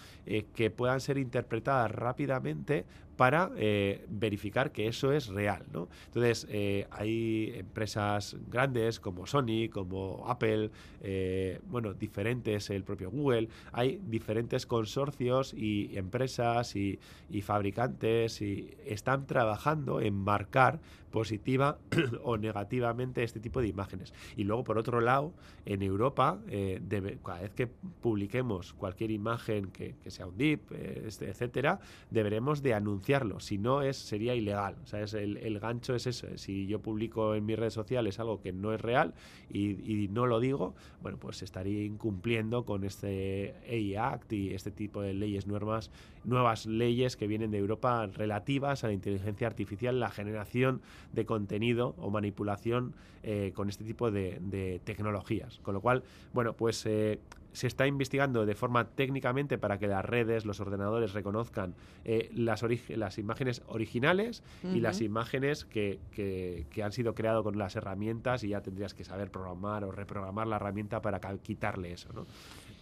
que 0.54 0.70
puedan 0.70 1.00
ser 1.00 1.16
interpretadas 1.18 1.90
rápidamente 1.92 2.84
para 3.16 3.50
eh, 3.56 4.04
verificar 4.08 4.72
que 4.72 4.86
eso 4.86 5.12
es 5.12 5.28
real. 5.28 5.64
¿no? 5.72 5.88
Entonces, 6.06 6.46
eh, 6.50 6.86
hay 6.90 7.52
empresas 7.56 8.36
grandes 8.48 9.00
como 9.00 9.26
Sony, 9.26 9.68
como 9.72 10.24
Apple, 10.28 10.70
eh, 11.02 11.60
bueno, 11.68 11.94
diferentes, 11.94 12.70
el 12.70 12.84
propio 12.84 13.10
Google, 13.10 13.48
hay 13.72 14.00
diferentes 14.06 14.66
consorcios 14.66 15.54
y 15.54 15.96
empresas 15.96 16.76
y, 16.76 16.98
y 17.30 17.42
fabricantes 17.42 18.40
y 18.42 18.74
están 18.86 19.26
trabajando 19.26 20.00
en 20.00 20.14
marcar 20.14 20.80
positiva 21.16 21.78
o 22.24 22.36
negativamente 22.36 23.22
este 23.22 23.40
tipo 23.40 23.62
de 23.62 23.68
imágenes. 23.68 24.12
Y 24.36 24.44
luego, 24.44 24.64
por 24.64 24.76
otro 24.76 25.00
lado, 25.00 25.32
en 25.64 25.82
Europa, 25.82 26.38
eh, 26.50 26.78
cada 27.24 27.40
vez 27.40 27.54
que 27.54 27.66
publiquemos 27.66 28.74
cualquier 28.74 29.10
imagen 29.10 29.68
que, 29.68 29.94
que 30.04 30.10
sea 30.10 30.26
un 30.26 30.36
DIP, 30.36 30.72
eh, 30.72 31.04
este, 31.06 31.30
etcétera, 31.30 31.80
deberemos 32.10 32.62
de 32.62 32.74
anunciarlo. 32.74 33.40
Si 33.40 33.56
no, 33.56 33.80
es, 33.80 33.96
sería 33.96 34.34
ilegal. 34.34 34.76
O 34.84 34.86
sea, 34.86 35.00
es 35.00 35.14
el, 35.14 35.38
el 35.38 35.58
gancho 35.58 35.94
es 35.94 36.06
eso. 36.06 36.26
Si 36.36 36.66
yo 36.66 36.82
publico 36.82 37.34
en 37.34 37.46
mis 37.46 37.58
redes 37.58 37.72
sociales 37.72 38.20
algo 38.20 38.42
que 38.42 38.52
no 38.52 38.74
es 38.74 38.80
real 38.82 39.14
y, 39.48 39.70
y 39.90 40.08
no 40.08 40.26
lo 40.26 40.38
digo, 40.38 40.74
bueno, 41.00 41.16
pues 41.18 41.40
estaría 41.40 41.82
incumpliendo 41.82 42.66
con 42.66 42.84
este 42.84 43.54
AI 43.66 43.96
Act 43.96 44.34
y 44.34 44.52
este 44.52 44.70
tipo 44.70 45.00
de 45.00 45.14
leyes 45.14 45.46
nuevas, 45.46 45.90
nuevas 46.24 46.66
leyes 46.66 47.16
que 47.16 47.26
vienen 47.26 47.50
de 47.50 47.56
Europa 47.56 48.06
relativas 48.06 48.84
a 48.84 48.88
la 48.88 48.92
inteligencia 48.92 49.46
artificial, 49.46 49.98
la 49.98 50.10
generación 50.10 50.82
de 51.12 51.24
contenido 51.26 51.94
o 51.98 52.10
manipulación 52.10 52.94
eh, 53.22 53.52
con 53.54 53.68
este 53.68 53.84
tipo 53.84 54.10
de, 54.10 54.38
de 54.40 54.80
tecnologías. 54.84 55.58
Con 55.62 55.74
lo 55.74 55.80
cual, 55.80 56.02
bueno, 56.32 56.52
pues 56.54 56.84
eh, 56.86 57.18
se 57.52 57.66
está 57.66 57.86
investigando 57.86 58.44
de 58.44 58.54
forma 58.54 58.84
técnicamente 58.84 59.56
para 59.56 59.78
que 59.78 59.86
las 59.88 60.04
redes, 60.04 60.44
los 60.44 60.60
ordenadores 60.60 61.14
reconozcan 61.14 61.74
eh, 62.04 62.28
las, 62.34 62.62
las 62.90 63.18
imágenes 63.18 63.62
originales 63.66 64.42
y 64.62 64.80
las 64.80 65.00
imágenes 65.00 65.64
que, 65.64 65.98
que- 66.12 66.66
que 66.70 66.82
han 66.82 66.92
sido 66.92 67.14
creadas 67.14 67.42
con 67.42 67.56
las 67.56 67.74
herramientas 67.76 68.44
y 68.44 68.48
ya 68.48 68.60
tendrías 68.60 68.92
que 68.92 69.04
saber 69.04 69.30
programar 69.30 69.84
o 69.84 69.90
reprogramar 69.90 70.46
la 70.46 70.56
herramienta 70.56 71.00
para 71.00 71.18
quitarle 71.38 71.92
eso, 71.92 72.12
¿no? 72.12 72.26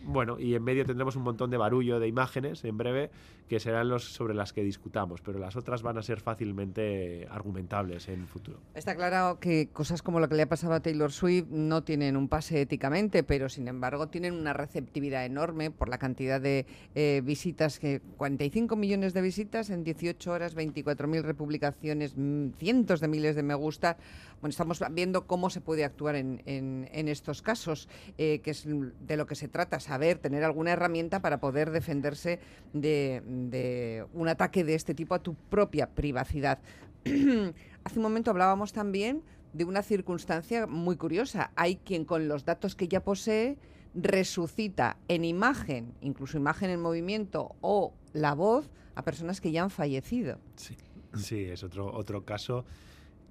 bueno, 0.06 0.38
y 0.38 0.54
en 0.54 0.62
medio 0.62 0.84
tendremos 0.84 1.16
un 1.16 1.22
montón 1.22 1.48
de 1.50 1.56
barullo 1.56 1.98
de 1.98 2.08
imágenes 2.08 2.62
en 2.64 2.76
breve 2.76 3.10
que 3.48 3.60
serán 3.60 3.88
los 3.88 4.04
sobre 4.04 4.34
las 4.34 4.52
que 4.52 4.62
discutamos, 4.62 5.20
pero 5.20 5.38
las 5.38 5.56
otras 5.56 5.82
van 5.82 5.98
a 5.98 6.02
ser 6.02 6.20
fácilmente 6.20 7.26
argumentables 7.30 8.08
en 8.08 8.20
el 8.20 8.26
futuro. 8.26 8.60
Está 8.74 8.94
claro 8.94 9.38
que 9.38 9.68
cosas 9.68 10.02
como 10.02 10.20
lo 10.20 10.28
que 10.28 10.34
le 10.34 10.42
ha 10.42 10.48
pasado 10.48 10.74
a 10.74 10.80
Taylor 10.80 11.12
Swift 11.12 11.48
no 11.50 11.82
tienen 11.82 12.16
un 12.16 12.28
pase 12.28 12.60
éticamente, 12.60 13.22
pero 13.22 13.48
sin 13.48 13.68
embargo 13.68 14.08
tienen 14.08 14.34
una 14.34 14.52
receptividad 14.52 15.24
enorme 15.24 15.70
por 15.70 15.88
la 15.88 15.98
cantidad 15.98 16.40
de 16.40 16.66
eh, 16.94 17.22
visitas, 17.24 17.78
que 17.78 18.00
45 18.16 18.76
millones 18.76 19.14
de 19.14 19.20
visitas 19.20 19.70
en 19.70 19.84
18 19.84 20.30
horas, 20.30 20.56
24.000 20.56 21.22
republicaciones, 21.22 22.14
mm, 22.16 22.50
cientos 22.58 23.00
de 23.00 23.08
miles 23.08 23.36
de 23.36 23.42
me 23.42 23.54
gusta. 23.54 23.96
Bueno, 24.40 24.50
estamos 24.50 24.82
viendo 24.90 25.26
cómo 25.26 25.48
se 25.50 25.60
puede 25.60 25.84
actuar 25.84 26.16
en, 26.16 26.42
en, 26.44 27.08
estos 27.08 27.40
casos, 27.40 27.88
eh, 28.18 28.40
que 28.40 28.50
es 28.50 28.66
de 28.66 29.16
lo 29.16 29.26
que 29.26 29.34
se 29.34 29.48
trata, 29.48 29.80
saber, 29.80 30.18
tener 30.18 30.44
alguna 30.44 30.72
herramienta 30.72 31.20
para 31.20 31.38
poder 31.38 31.70
defenderse 31.70 32.40
de 32.72 33.22
de 33.50 34.06
un 34.12 34.28
ataque 34.28 34.64
de 34.64 34.74
este 34.74 34.94
tipo 34.94 35.14
a 35.14 35.22
tu 35.22 35.34
propia 35.34 35.88
privacidad. 35.90 36.58
Hace 37.04 37.98
un 37.98 38.02
momento 38.02 38.30
hablábamos 38.30 38.72
también 38.72 39.22
de 39.52 39.64
una 39.64 39.82
circunstancia 39.82 40.66
muy 40.66 40.96
curiosa. 40.96 41.50
Hay 41.56 41.76
quien 41.76 42.04
con 42.04 42.28
los 42.28 42.44
datos 42.44 42.74
que 42.74 42.88
ya 42.88 43.02
posee 43.02 43.56
resucita 43.94 44.96
en 45.08 45.24
imagen, 45.24 45.94
incluso 46.00 46.36
imagen 46.36 46.70
en 46.70 46.80
movimiento 46.80 47.54
o 47.60 47.92
la 48.12 48.34
voz, 48.34 48.70
a 48.96 49.02
personas 49.02 49.40
que 49.40 49.52
ya 49.52 49.62
han 49.62 49.70
fallecido. 49.70 50.38
Sí, 50.56 50.76
sí 51.14 51.44
es 51.44 51.62
otro, 51.62 51.92
otro 51.92 52.24
caso 52.24 52.64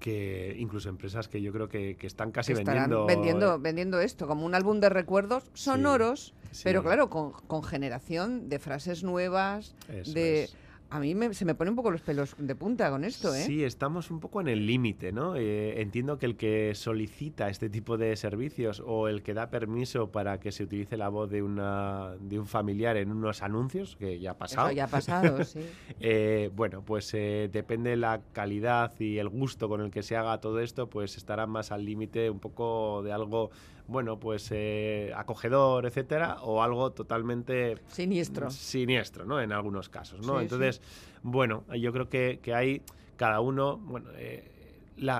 que 0.04 0.54
incluso 0.58 0.90
empresas 0.90 1.28
que 1.28 1.40
yo 1.40 1.50
creo 1.50 1.70
que, 1.70 1.96
están 2.02 2.30
casi 2.30 2.52
vendiendo, 2.52 3.06
vendiendo 3.06 3.58
vendiendo 3.58 4.00
esto 4.00 4.26
como 4.26 4.44
un 4.44 4.54
álbum 4.54 4.78
de 4.78 4.90
recuerdos 4.90 5.44
sonoros 5.54 6.34
pero 6.62 6.82
claro 6.82 7.08
con, 7.08 7.32
con, 7.32 7.62
generación 7.62 8.50
de 8.50 8.58
frases 8.58 9.02
nuevas 9.02 9.74
de 9.88 10.50
a 10.94 11.00
mí 11.00 11.12
se 11.32 11.44
me 11.44 11.56
ponen 11.56 11.72
un 11.72 11.76
poco 11.76 11.90
los 11.90 12.02
pelos 12.02 12.36
de 12.38 12.54
punta 12.54 12.88
con 12.88 13.02
esto, 13.02 13.34
¿eh? 13.34 13.42
Sí, 13.42 13.64
estamos 13.64 14.12
un 14.12 14.20
poco 14.20 14.40
en 14.40 14.46
el 14.46 14.64
límite, 14.64 15.10
¿no? 15.10 15.34
Eh, 15.34 15.80
entiendo 15.82 16.18
que 16.18 16.26
el 16.26 16.36
que 16.36 16.72
solicita 16.76 17.48
este 17.48 17.68
tipo 17.68 17.98
de 17.98 18.14
servicios 18.14 18.80
o 18.86 19.08
el 19.08 19.24
que 19.24 19.34
da 19.34 19.50
permiso 19.50 20.12
para 20.12 20.38
que 20.38 20.52
se 20.52 20.62
utilice 20.62 20.96
la 20.96 21.08
voz 21.08 21.28
de, 21.30 21.42
una, 21.42 22.14
de 22.20 22.38
un 22.38 22.46
familiar 22.46 22.96
en 22.96 23.10
unos 23.10 23.42
anuncios, 23.42 23.96
que 23.96 24.20
ya 24.20 24.30
ha 24.30 24.38
pasado. 24.38 24.70
ya 24.70 24.84
ha 24.84 24.88
pasado, 24.88 25.42
sí. 25.44 25.66
Eh, 25.98 26.52
bueno, 26.54 26.84
pues 26.84 27.12
eh, 27.14 27.50
depende 27.52 27.90
de 27.90 27.96
la 27.96 28.20
calidad 28.32 28.92
y 29.00 29.18
el 29.18 29.28
gusto 29.28 29.68
con 29.68 29.80
el 29.80 29.90
que 29.90 30.04
se 30.04 30.16
haga 30.16 30.40
todo 30.40 30.60
esto, 30.60 30.88
pues 30.88 31.16
estará 31.16 31.48
más 31.48 31.72
al 31.72 31.84
límite 31.84 32.30
un 32.30 32.38
poco 32.38 33.02
de 33.02 33.12
algo 33.12 33.50
bueno, 33.86 34.18
pues 34.18 34.48
eh, 34.50 35.12
acogedor, 35.14 35.86
etcétera, 35.86 36.38
o 36.42 36.62
algo 36.62 36.92
totalmente 36.92 37.78
siniestro. 37.88 38.50
Siniestro, 38.50 39.24
¿no? 39.24 39.40
En 39.40 39.52
algunos 39.52 39.88
casos, 39.88 40.26
¿no? 40.26 40.40
Entonces, 40.40 40.80
bueno, 41.22 41.64
yo 41.74 41.92
creo 41.92 42.08
que, 42.08 42.40
que 42.42 42.54
hay 42.54 42.82
cada 43.16 43.40
uno, 43.40 43.76
bueno, 43.76 44.10
eh, 44.16 44.63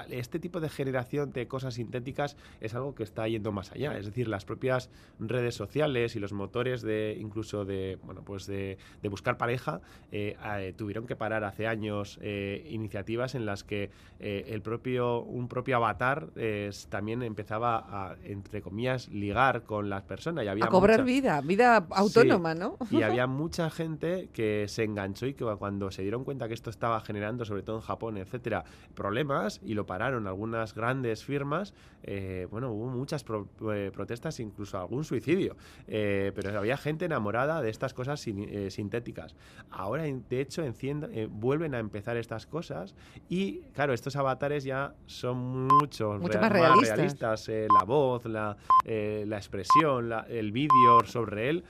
este 0.08 0.38
tipo 0.38 0.60
de 0.60 0.68
generación 0.68 1.32
de 1.32 1.46
cosas 1.48 1.74
sintéticas 1.74 2.36
es 2.60 2.74
algo 2.74 2.94
que 2.94 3.02
está 3.02 3.26
yendo 3.28 3.52
más 3.52 3.72
allá. 3.72 3.96
Es 3.96 4.06
decir, 4.06 4.28
las 4.28 4.44
propias 4.44 4.90
redes 5.18 5.54
sociales 5.54 6.16
y 6.16 6.20
los 6.20 6.32
motores 6.32 6.82
de 6.82 7.16
incluso 7.20 7.64
de 7.64 7.98
bueno 8.02 8.22
pues 8.22 8.46
de, 8.46 8.78
buscar 9.08 9.36
pareja 9.36 9.80
eh, 10.12 10.36
eh, 10.58 10.74
tuvieron 10.76 11.06
que 11.06 11.16
parar 11.16 11.44
hace 11.44 11.66
años 11.66 12.18
eh, 12.22 12.66
iniciativas 12.70 13.34
en 13.34 13.46
las 13.46 13.64
que 13.64 13.90
el 14.18 14.62
propio 14.62 15.20
un 15.20 15.48
propio 15.48 15.76
avatar 15.76 16.28
también 16.88 17.22
empezaba 17.22 17.76
a 17.88 18.16
entre 18.24 18.62
comillas 18.62 19.08
ligar 19.08 19.64
con 19.64 19.90
las 19.90 20.02
personas 20.02 20.44
y 20.44 20.48
había 20.48 20.64
a 20.64 20.68
cobrar 20.68 21.04
vida, 21.04 21.40
vida 21.42 21.86
autónoma, 21.90 22.54
¿no? 22.54 22.78
y 22.90 23.02
había 23.02 23.26
mucha 23.44 23.68
gente 23.68 24.30
que 24.32 24.66
se 24.68 24.84
enganchó 24.84 25.26
y 25.26 25.34
que 25.34 25.44
cuando 25.58 25.90
se 25.90 26.02
dieron 26.02 26.24
cuenta 26.24 26.48
que 26.48 26.54
esto 26.54 26.70
estaba 26.70 27.00
generando, 27.00 27.44
sobre 27.44 27.62
todo 27.62 27.76
en 27.76 27.82
Japón, 27.82 28.16
etcétera, 28.16 28.64
problemas 28.94 29.60
y 29.64 29.74
lo 29.74 29.86
pararon 29.86 30.26
algunas 30.26 30.74
grandes 30.74 31.24
firmas, 31.24 31.74
eh, 32.02 32.46
bueno, 32.50 32.70
hubo 32.70 32.88
muchas 32.88 33.24
eh, 33.72 33.90
protestas, 33.92 34.38
incluso 34.40 34.78
algún 34.78 35.04
suicidio, 35.04 35.56
eh, 35.86 36.32
pero 36.34 36.56
había 36.58 36.76
gente 36.76 37.06
enamorada 37.06 37.62
de 37.62 37.70
estas 37.70 37.94
cosas 37.94 38.20
sintéticas. 38.20 39.34
Ahora, 39.70 40.04
de 40.04 40.40
hecho, 40.40 40.62
vuelven 41.30 41.74
a 41.74 41.78
empezar 41.78 42.16
estas 42.16 42.46
cosas 42.46 42.94
y, 43.28 43.60
claro, 43.72 43.92
estos 43.94 44.16
avatares 44.16 44.64
ya 44.64 44.94
son 45.06 45.66
mucho, 45.66 46.18
más 46.18 46.52
realistas. 46.52 47.48
la 47.48 47.84
voz, 47.84 48.26
la, 48.26 48.56
la 48.84 49.36
expresión, 49.36 50.12
el 50.28 50.52
vídeo 50.52 51.04
sobre 51.06 51.48
él. 51.48 51.64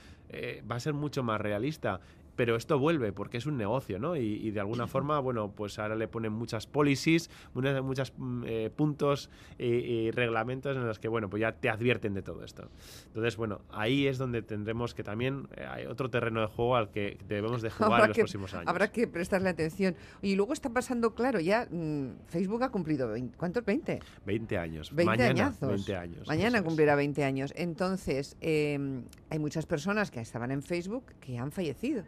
va 0.69 0.75
a 0.75 0.79
ser 0.79 0.93
mucho 0.93 1.23
más 1.23 1.39
realista 1.39 1.99
pero 2.35 2.55
esto 2.55 2.79
vuelve 2.79 3.11
porque 3.11 3.37
es 3.37 3.45
un 3.45 3.57
negocio, 3.57 3.99
¿no? 3.99 4.15
Y, 4.15 4.51
de 4.51 4.59
alguna 4.59 4.87
forma, 4.87 5.19
bueno, 5.19 5.51
pues 5.51 5.79
ahora 5.79 5.95
le 5.95 6.07
ponen 6.07 6.31
muchas 6.31 6.67
policies, 6.67 7.29
muchos 7.53 7.83
muchas, 7.83 8.13
mm, 8.17 8.43
eh, 8.45 8.69
puntos 8.75 9.29
y, 9.57 10.11
reglamentos 10.11 10.75
en 10.75 10.85
los 10.85 10.99
que, 10.99 11.07
bueno, 11.07 11.29
pues 11.29 11.41
ya 11.41 11.53
te 11.53 11.69
advierten 11.69 12.13
de 12.13 12.21
todo 12.21 12.43
esto. 12.43 12.69
Entonces, 13.07 13.37
bueno, 13.37 13.61
ahí 13.71 14.07
es 14.07 14.17
donde 14.17 14.41
tendremos 14.41 14.93
que 14.93 15.03
también 15.03 15.47
eh, 15.55 15.65
hay 15.65 15.85
otro 15.85 16.09
terreno 16.09 16.41
de 16.41 16.47
juego 16.47 16.75
al 16.75 16.89
que 16.89 17.17
debemos 17.27 17.61
de 17.61 17.69
jugar 17.71 18.01
en 18.01 18.07
los 18.09 18.17
próximos 18.17 18.53
años. 18.53 18.67
Habrá 18.67 18.91
que 18.91 19.07
prestarle 19.07 19.49
atención. 19.49 19.95
Y 20.21 20.35
luego 20.35 20.53
está 20.53 20.69
pasando, 20.69 21.15
claro, 21.15 21.39
ya 21.39 21.67
mm, 21.69 22.27
Facebook 22.27 22.63
ha 22.63 22.69
cumplido, 22.69 23.13
¿cuántos? 23.37 23.63
¿20? 23.63 24.01
20 24.25 24.57
años. 24.57 24.93
20 24.93 25.05
Mañana, 25.05 25.29
añazos. 25.29 25.69
20 25.69 25.95
años. 25.95 26.27
Mañana 26.27 26.63
cumplirá 26.63 26.95
20 26.95 27.23
años. 27.23 27.53
Entonces, 27.55 28.37
em, 28.41 29.03
hay 29.29 29.39
muchas 29.39 29.65
personas 29.65 30.11
que 30.11 30.19
estaban 30.19 30.51
en 30.51 30.61
Facebook 30.61 31.05
que 31.19 31.37
han 31.37 31.51
fallecido 31.51 32.03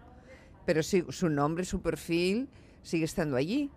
pero 0.67 0.83
sí, 0.83 1.05
su 1.09 1.29
nombre, 1.29 1.63
su 1.63 1.81
perfil 1.81 2.49
sigue 2.83 3.05
estando 3.05 3.37
allí. 3.37 3.71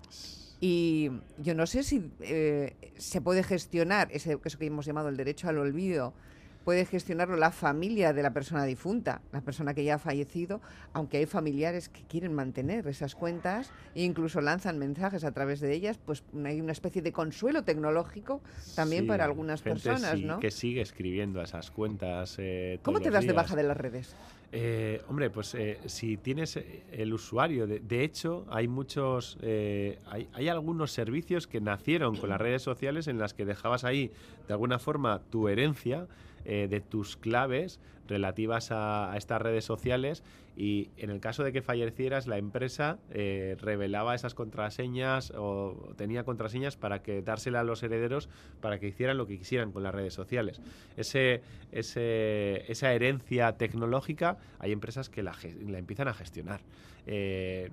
Y 0.60 1.08
yo 1.38 1.54
no 1.54 1.64
sé 1.66 1.84
si 1.84 2.10
eh, 2.18 2.74
se 2.98 3.20
puede 3.20 3.44
gestionar 3.44 4.08
ese, 4.10 4.38
eso 4.44 4.58
que 4.58 4.66
hemos 4.66 4.86
llamado 4.86 5.08
el 5.08 5.16
derecho 5.16 5.48
al 5.48 5.58
olvido, 5.58 6.12
puede 6.64 6.84
gestionarlo 6.84 7.36
la 7.36 7.52
familia 7.52 8.12
de 8.12 8.24
la 8.24 8.32
persona 8.32 8.64
difunta, 8.64 9.22
la 9.30 9.40
persona 9.40 9.72
que 9.72 9.84
ya 9.84 9.94
ha 9.94 9.98
fallecido, 9.98 10.60
aunque 10.92 11.18
hay 11.18 11.26
familiares 11.26 11.88
que 11.88 12.02
quieren 12.02 12.34
mantener 12.34 12.88
esas 12.88 13.14
cuentas 13.14 13.70
e 13.94 14.02
incluso 14.02 14.40
lanzan 14.40 14.76
mensajes 14.76 15.22
a 15.22 15.30
través 15.30 15.60
de 15.60 15.72
ellas, 15.72 15.96
pues 16.04 16.24
hay 16.44 16.60
una 16.60 16.72
especie 16.72 17.02
de 17.02 17.12
consuelo 17.12 17.62
tecnológico 17.62 18.40
también 18.74 19.06
para 19.06 19.24
algunas 19.24 19.62
personas, 19.62 20.18
¿no? 20.18 20.40
Que 20.40 20.50
sigue 20.50 20.80
escribiendo 20.80 21.40
a 21.40 21.44
esas 21.44 21.70
cuentas. 21.70 22.34
Eh, 22.38 22.80
¿Cómo 22.82 22.98
te 22.98 23.10
das 23.10 23.24
de 23.24 23.32
baja 23.32 23.54
de 23.54 23.62
las 23.62 23.76
redes? 23.76 24.16
Eh, 24.52 25.00
hombre, 25.08 25.30
pues 25.30 25.54
eh, 25.54 25.78
si 25.86 26.16
tienes 26.16 26.56
eh, 26.56 26.82
el 26.90 27.12
usuario, 27.12 27.68
de, 27.68 28.02
hecho 28.04 28.46
hay 28.50 28.66
muchos, 28.66 29.38
hay, 29.42 30.28
hay, 30.32 30.48
algunos 30.48 30.90
servicios 30.90 31.46
que 31.46 31.60
nacieron 31.60 32.16
con 32.16 32.30
las 32.30 32.40
redes 32.40 32.62
sociales 32.62 33.06
en 33.06 33.18
las 33.18 33.32
que 33.32 33.44
dejabas 33.44 33.84
ahí 33.84 34.10
de 34.48 34.52
alguna 34.54 34.80
forma 34.80 35.20
tu 35.30 35.48
herencia 35.48 36.08
de 36.44 36.80
tus 36.80 37.16
claves 37.18 37.78
relativas 38.10 38.70
a, 38.70 39.14
estas 39.16 39.40
redes 39.40 39.64
sociales 39.64 40.22
y 40.56 40.90
en 40.98 41.08
el 41.08 41.20
caso 41.20 41.42
de 41.42 41.52
que 41.52 41.62
fallecieras 41.62 42.26
la 42.26 42.36
empresa 42.36 42.98
eh, 43.10 43.56
revelaba 43.60 44.14
esas 44.14 44.34
contraseñas 44.34 45.32
o 45.36 45.94
tenía 45.96 46.24
contraseñas 46.24 46.76
para 46.76 47.02
que 47.02 47.22
dársela 47.22 47.60
a 47.60 47.64
los 47.64 47.82
herederos 47.82 48.28
para 48.60 48.78
que 48.78 48.88
hicieran 48.88 49.16
lo 49.16 49.26
que 49.26 49.38
quisieran 49.38 49.72
con 49.72 49.82
las 49.82 49.94
redes 49.94 50.12
sociales. 50.12 50.60
Ese, 50.96 51.40
esa 51.72 52.92
herencia 52.92 53.56
tecnológica 53.56 54.36
hay 54.58 54.72
empresas 54.72 55.08
que 55.08 55.22
la, 55.22 55.34
la 55.66 55.78
empiezan 55.78 56.08
a 56.08 56.14
gestionar. 56.14 56.60
Eh, 57.06 57.70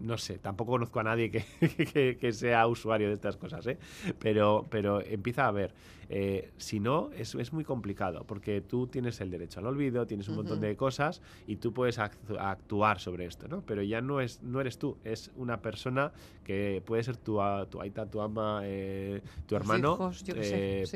no 0.00 0.18
sé, 0.18 0.38
tampoco 0.38 0.72
conozco 0.72 0.98
a 1.00 1.04
nadie 1.04 1.30
que, 1.30 2.32
sea 2.32 2.66
usuario 2.66 3.08
de 3.08 3.14
estas 3.14 3.36
cosas, 3.36 3.66
¿eh? 3.66 3.78
pero, 4.18 4.66
pero 4.68 5.00
empieza 5.00 5.46
a 5.46 5.50
ver. 5.52 5.72
Eh, 6.08 6.50
si 6.56 6.80
no, 6.80 7.10
es, 7.16 7.34
es, 7.36 7.52
muy 7.52 7.64
complicado, 7.64 8.24
porque 8.26 8.60
tú 8.60 8.86
tienes 8.86 9.20
el 9.20 9.30
derecho 9.30 9.60
al 9.62 9.68
olvido, 9.68 10.06
tienes 10.06 10.28
un 10.28 10.36
montón 10.36 10.60
de 10.60 10.76
cosas 10.76 11.22
y 11.46 11.56
tú 11.56 11.72
puedes 11.72 11.98
actuar 11.98 13.00
sobre 13.00 13.26
esto, 13.26 13.48
¿no? 13.48 13.62
Pero 13.62 13.82
ya 13.82 14.00
no, 14.00 14.20
es, 14.20 14.42
no 14.42 14.60
eres 14.60 14.78
tú, 14.78 14.96
es 15.04 15.30
una 15.36 15.60
persona 15.60 16.12
que 16.44 16.82
puede 16.84 17.02
ser 17.02 17.16
tu, 17.16 17.38
tu 17.70 17.80
aita, 17.80 18.06
tu 18.06 18.20
ama, 18.20 18.60
eh, 18.64 19.22
tu 19.46 19.56
hermano, 19.56 20.12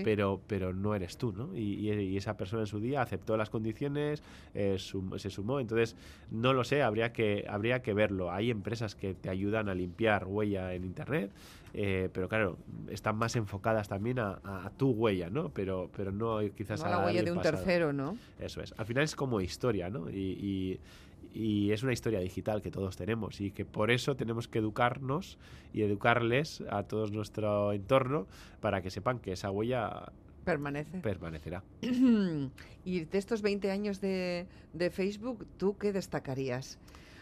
pero, 0.05 0.41
pero 0.47 0.73
no 0.73 0.95
eres 0.95 1.17
tú, 1.17 1.33
¿no? 1.33 1.57
Y, 1.57 1.91
y, 1.91 2.17
esa 2.17 2.37
persona 2.37 2.63
en 2.63 2.67
su 2.67 2.81
día 2.81 3.03
aceptó 3.03 3.37
las 3.37 3.51
condiciones, 3.51 4.23
se 4.53 5.31
sumó, 5.31 5.61
entonces 5.61 5.97
no 6.31 6.53
lo 6.53 6.65
sé, 6.65 6.83
habría 6.83 7.13
que, 7.13 7.47
habría 7.49 7.83
que 7.83 7.95
verlo. 7.95 8.33
Hay 8.33 8.51
empresas 8.51 8.95
que 8.95 9.15
te 9.15 9.31
ayudan 9.31 9.69
a 9.69 9.75
limpiar 9.75 10.27
huella 10.27 10.75
en 10.75 10.85
Internet, 10.85 11.31
eh, 11.77 12.09
pero 12.13 12.29
claro, 12.29 12.57
están 12.91 13.17
más 13.17 13.37
enfocadas 13.37 13.87
también 13.87 14.19
a, 14.19 14.71
tu 14.77 14.91
huella, 14.91 15.31
¿no? 15.31 15.51
Pero, 15.51 15.91
pero 15.95 16.11
no 16.11 16.41
quizás 16.57 16.83
a 16.83 16.89
la 16.89 17.05
huella 17.05 17.23
de 17.23 17.31
un 17.31 17.41
tercero, 17.41 17.93
¿no? 17.93 18.17
Eso 18.39 18.63
es. 18.63 18.75
Al 18.77 18.87
final 18.87 19.05
es 19.05 19.15
como 19.15 19.41
historia, 19.41 19.91
¿no? 19.91 20.11
y, 20.11 20.81
y 21.37 21.71
es 21.73 21.83
una 21.83 21.93
historia 21.93 22.19
digital 22.21 22.63
que 22.63 22.71
todos 22.71 22.97
tenemos 22.97 23.43
y 23.43 23.51
que 23.51 23.67
por 23.67 23.91
eso 23.91 24.17
tenemos 24.17 24.49
que 24.49 24.59
educarnos 24.59 25.37
y 25.75 25.83
educarles 25.83 26.63
a 26.71 26.85
todo 26.85 27.07
nuestro 27.09 27.75
entorno 27.75 28.27
para 28.61 28.81
que 28.81 28.89
sepan 28.89 29.19
que 29.19 29.33
esa 29.33 29.51
huella 29.51 30.13
Permanece. 30.47 30.99
permanecerá. 31.01 31.63
y 32.85 33.01
de 33.01 33.19
estos 33.19 33.43
20 33.43 33.71
años 33.71 34.01
de, 34.01 34.47
de 34.73 34.91
Facebook, 34.91 35.47
¿tú 35.59 35.77
qué 35.77 35.93
destacarías? 35.93 36.79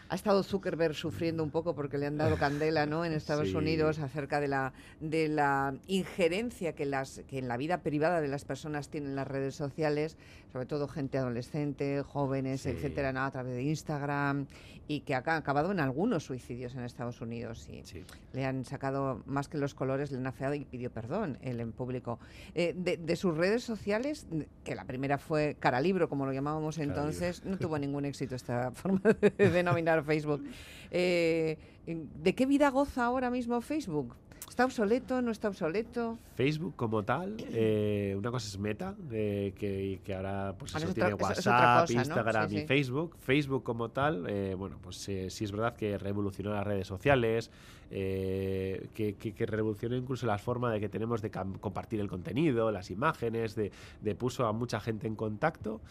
Ha 0.07 0.15
estado 0.15 0.43
Zuckerberg 0.43 0.93
sufriendo 0.93 1.43
un 1.43 1.49
poco 1.49 1.73
porque 1.73 1.97
le 1.97 2.05
han 2.05 2.17
dado 2.17 2.37
candela 2.37 2.85
¿no? 2.85 3.05
en 3.05 3.13
Estados 3.13 3.49
Sí. 3.49 3.55
Unidos 3.55 3.97
acerca 3.99 4.39
de 4.39 4.47
la, 4.47 4.71
de 4.99 5.27
la 5.27 5.75
injerencia 5.87 6.73
que, 6.73 6.85
las, 6.85 7.21
que 7.27 7.39
en 7.39 7.47
la 7.47 7.57
vida 7.57 7.79
privada 7.79 8.21
de 8.21 8.27
las 8.27 8.45
personas 8.45 8.89
tienen 8.89 9.15
las 9.15 9.27
redes 9.27 9.55
sociales, 9.55 10.17
sobre 10.53 10.67
todo 10.67 10.87
gente 10.87 11.17
adolescente, 11.17 12.03
jóvenes, 12.03 12.61
Sí. 12.61 12.69
etcétera, 12.69 13.11
¿no? 13.13 13.23
a 13.23 13.31
través 13.31 13.55
de 13.55 13.63
Instagram, 13.63 14.45
y 14.87 14.99
que 14.99 15.15
ha 15.15 15.23
ca- 15.23 15.37
acabado 15.37 15.71
en 15.71 15.79
algunos 15.79 16.23
suicidios 16.25 16.75
en 16.75 16.83
Estados 16.83 17.19
Unidos. 17.19 17.67
Y 17.71 17.83
Sí. 17.83 18.03
le 18.33 18.45
han 18.45 18.63
sacado 18.65 19.23
más 19.25 19.47
que 19.47 19.57
los 19.57 19.73
colores, 19.73 20.11
le 20.11 20.19
han 20.19 20.27
afeado 20.27 20.53
y 20.53 20.63
pidió 20.65 20.91
perdón 20.91 21.39
él 21.41 21.59
en 21.59 21.71
público. 21.71 22.19
Eh, 22.53 22.75
de, 22.77 22.97
de 22.97 23.15
sus 23.15 23.35
redes 23.35 23.63
sociales, 23.63 24.27
que 24.63 24.75
la 24.75 24.85
primera 24.85 25.17
fue 25.17 25.57
cara 25.59 25.81
libro, 25.81 26.07
como 26.09 26.27
lo 26.27 26.31
llamábamos 26.33 26.77
entonces, 26.77 27.43
no 27.43 27.57
tuvo 27.57 27.79
ningún 27.79 28.05
éxito 28.05 28.35
esta 28.35 28.69
forma 28.71 29.01
de 29.19 29.31
denominar 29.49 29.94
Facebook. 30.03 30.43
Eh, 30.91 31.57
¿De 31.85 32.33
qué 32.33 32.45
vida 32.45 32.69
goza 32.69 33.05
ahora 33.05 33.29
mismo 33.29 33.61
Facebook? 33.61 34.15
¿Está 34.55 34.63
obsoleto? 34.63 35.21
¿No 35.21 35.31
está 35.31 35.49
obsoleto? 35.49 36.17
Facebook 36.37 36.77
como 36.77 37.03
tal, 37.03 37.35
eh, 37.51 38.15
una 38.17 38.31
cosa 38.31 38.47
es 38.47 38.57
Meta, 38.57 38.95
eh, 39.11 39.51
que, 39.59 39.99
que 40.01 40.15
ahora 40.15 40.55
pues 40.57 40.73
Ahora 40.73 40.85
eso 40.85 40.91
es 40.91 40.95
tiene 40.95 41.13
otra- 41.13 41.27
WhatsApp, 41.27 41.81
cosa, 41.81 41.93
¿no? 41.93 41.99
Instagram 41.99 42.49
Sí, 42.49 42.55
y 42.55 42.59
sí. 42.61 42.65
Facebook. 42.65 43.17
Facebook 43.19 43.63
como 43.63 43.89
tal, 43.89 44.25
eh, 44.29 44.55
bueno, 44.57 44.77
pues 44.81 45.09
eh, 45.09 45.29
sí 45.29 45.43
es 45.43 45.51
verdad 45.51 45.75
que 45.75 45.97
revolucionó 45.97 46.53
las 46.53 46.63
redes 46.65 46.87
sociales, 46.87 47.51
eh, 47.91 48.87
que, 48.93 49.15
que- 49.15 49.33
que 49.33 49.45
revolucionó 49.45 49.97
incluso 49.97 50.25
la 50.25 50.37
forma 50.37 50.71
de 50.71 50.79
que 50.79 50.87
tenemos 50.87 51.21
de 51.21 51.31
compartir 51.59 51.99
el 51.99 52.07
contenido, 52.07 52.71
las 52.71 52.91
imágenes, 52.91 53.55
de, 53.55 53.73
de 54.01 54.15
puso 54.15 54.47
a 54.47 54.53
mucha 54.53 54.79
gente 54.79 55.05
en 55.05 55.17
contacto, 55.17 55.81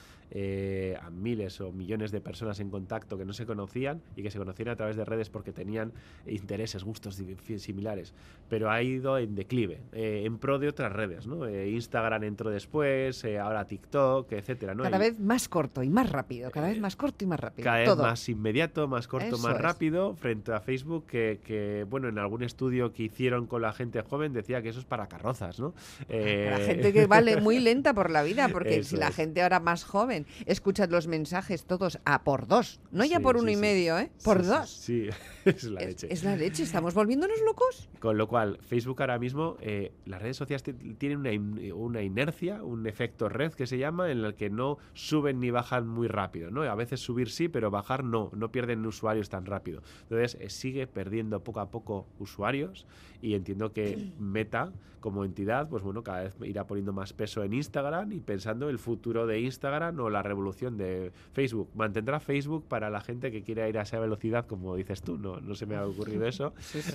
a 1.00 1.10
miles 1.10 1.60
o 1.60 1.70
millones 1.70 2.10
de 2.10 2.20
personas 2.20 2.58
en 2.58 2.68
contacto 2.68 3.16
que 3.16 3.24
no 3.24 3.32
se 3.32 3.46
conocían 3.46 4.02
y 4.16 4.22
que 4.24 4.32
se 4.32 4.38
conocían 4.38 4.70
a 4.70 4.74
través 4.74 4.96
de 4.96 5.04
redes 5.04 5.30
porque 5.30 5.52
tenían 5.52 5.92
intereses, 6.26 6.82
gustos 6.82 7.22
similares. 7.58 8.14
Pero 8.48 8.53
ha 8.70 8.82
ido 8.82 9.18
en 9.18 9.34
declive, 9.34 9.80
eh, 9.92 10.22
en 10.24 10.38
pro 10.38 10.58
de 10.58 10.68
otras 10.68 10.92
redes, 10.92 11.26
¿no? 11.26 11.46
Eh, 11.46 11.70
Instagram 11.70 12.24
entró 12.24 12.50
después, 12.50 13.22
eh, 13.24 13.38
ahora 13.38 13.66
TikTok, 13.66 14.30
etcétera, 14.32 14.74
¿no? 14.74 14.82
Cada 14.84 14.98
vez 14.98 15.18
más 15.18 15.48
corto 15.48 15.82
y 15.82 15.88
más 15.90 16.10
rápido, 16.10 16.50
cada 16.50 16.68
vez 16.68 16.78
más 16.80 16.96
corto 16.96 17.24
y 17.24 17.26
más 17.26 17.40
rápido. 17.40 17.64
cada 17.64 17.78
vez 17.78 17.96
más 17.96 18.28
inmediato, 18.28 18.86
más 18.88 19.08
corto, 19.08 19.36
Eso 19.36 19.38
más 19.38 19.56
es. 19.56 19.60
rápido, 19.60 20.14
frente 20.14 20.52
a 20.52 20.60
Facebook, 20.60 21.06
que, 21.06 21.40
que, 21.44 21.84
bueno, 21.88 22.08
en 22.08 22.18
algún 22.18 22.42
estudio 22.42 22.92
que 22.92 23.04
hicieron 23.04 23.46
con 23.46 23.62
la 23.62 23.72
gente 23.72 24.02
joven 24.02 24.32
decía 24.32 24.62
que 24.62 24.68
eso 24.70 24.78
es 24.80 24.84
para 24.86 25.06
carrozas, 25.08 25.58
¿no? 25.60 25.74
La 26.08 26.58
gente 26.58 26.92
que 26.92 27.06
vale 27.06 27.40
muy 27.40 27.58
lenta 27.60 27.94
por 27.94 28.10
la 28.10 28.22
vida, 28.22 28.48
porque 28.48 28.76
Eso 28.78 28.90
si 28.90 28.96
la 28.96 29.08
es. 29.08 29.16
gente 29.16 29.42
ahora 29.42 29.60
más 29.60 29.84
joven 29.84 30.26
escucha 30.46 30.86
los 30.86 31.06
mensajes 31.06 31.64
todos 31.64 31.98
a 32.04 32.22
por 32.24 32.46
dos, 32.46 32.80
no 32.92 33.04
ya 33.04 33.20
por 33.20 33.36
sí, 33.36 33.42
uno 33.42 33.50
y 33.50 33.56
medio, 33.56 33.98
¿eh? 33.98 34.10
Por 34.22 34.42
sí, 34.42 34.46
dos. 34.48 34.70
Sí, 34.70 35.08
es 35.44 35.64
la 35.64 35.80
Es, 35.80 35.86
leche. 35.88 36.12
es 36.12 36.24
la 36.24 36.36
leche, 36.36 36.62
¿estamos 36.62 36.94
volviéndonos 36.94 37.38
locos? 37.44 37.88
Con 38.00 38.18
lo 38.18 38.28
cual, 38.28 38.43
Facebook 38.60 39.00
ahora 39.00 39.18
mismo, 39.18 39.56
eh, 39.60 39.92
las 40.06 40.20
redes 40.22 40.36
sociales 40.36 40.62
ti- 40.62 40.72
tienen 40.94 41.18
una, 41.18 41.32
in- 41.32 41.72
una 41.74 42.02
inercia, 42.02 42.62
un 42.62 42.86
efecto 42.86 43.28
red 43.28 43.52
que 43.52 43.66
se 43.66 43.78
llama, 43.78 44.10
en 44.10 44.18
el 44.24 44.34
que 44.34 44.50
no 44.50 44.78
suben 44.94 45.40
ni 45.40 45.50
bajan 45.50 45.86
muy 45.86 46.08
rápido. 46.08 46.50
¿no? 46.50 46.62
A 46.62 46.74
veces 46.74 47.00
subir 47.00 47.30
sí, 47.30 47.48
pero 47.48 47.70
bajar 47.70 48.04
no, 48.04 48.30
no 48.34 48.50
pierden 48.52 48.84
usuarios 48.86 49.28
tan 49.28 49.46
rápido. 49.46 49.82
Entonces, 50.02 50.36
eh, 50.40 50.50
sigue 50.50 50.86
perdiendo 50.86 51.40
poco 51.44 51.60
a 51.60 51.70
poco 51.70 52.06
usuarios 52.18 52.86
y 53.22 53.34
entiendo 53.34 53.72
que 53.72 54.10
Meta, 54.18 54.72
como 55.00 55.26
entidad, 55.26 55.68
pues 55.68 55.82
bueno, 55.82 56.02
cada 56.02 56.22
vez 56.22 56.34
irá 56.44 56.66
poniendo 56.66 56.94
más 56.94 57.12
peso 57.12 57.44
en 57.44 57.52
Instagram 57.52 58.10
y 58.12 58.20
pensando 58.20 58.70
el 58.70 58.78
futuro 58.78 59.26
de 59.26 59.38
Instagram 59.40 60.00
o 60.00 60.08
la 60.08 60.22
revolución 60.22 60.78
de 60.78 61.12
Facebook. 61.34 61.68
Mantendrá 61.74 62.20
Facebook 62.20 62.64
para 62.68 62.88
la 62.88 63.02
gente 63.02 63.30
que 63.30 63.42
quiera 63.42 63.68
ir 63.68 63.76
a 63.76 63.82
esa 63.82 63.98
velocidad, 64.00 64.46
como 64.46 64.74
dices 64.76 65.02
tú, 65.02 65.18
no, 65.18 65.40
no 65.42 65.54
se 65.54 65.66
me 65.66 65.76
ha 65.76 65.84
ocurrido 65.86 66.24
eso. 66.26 66.54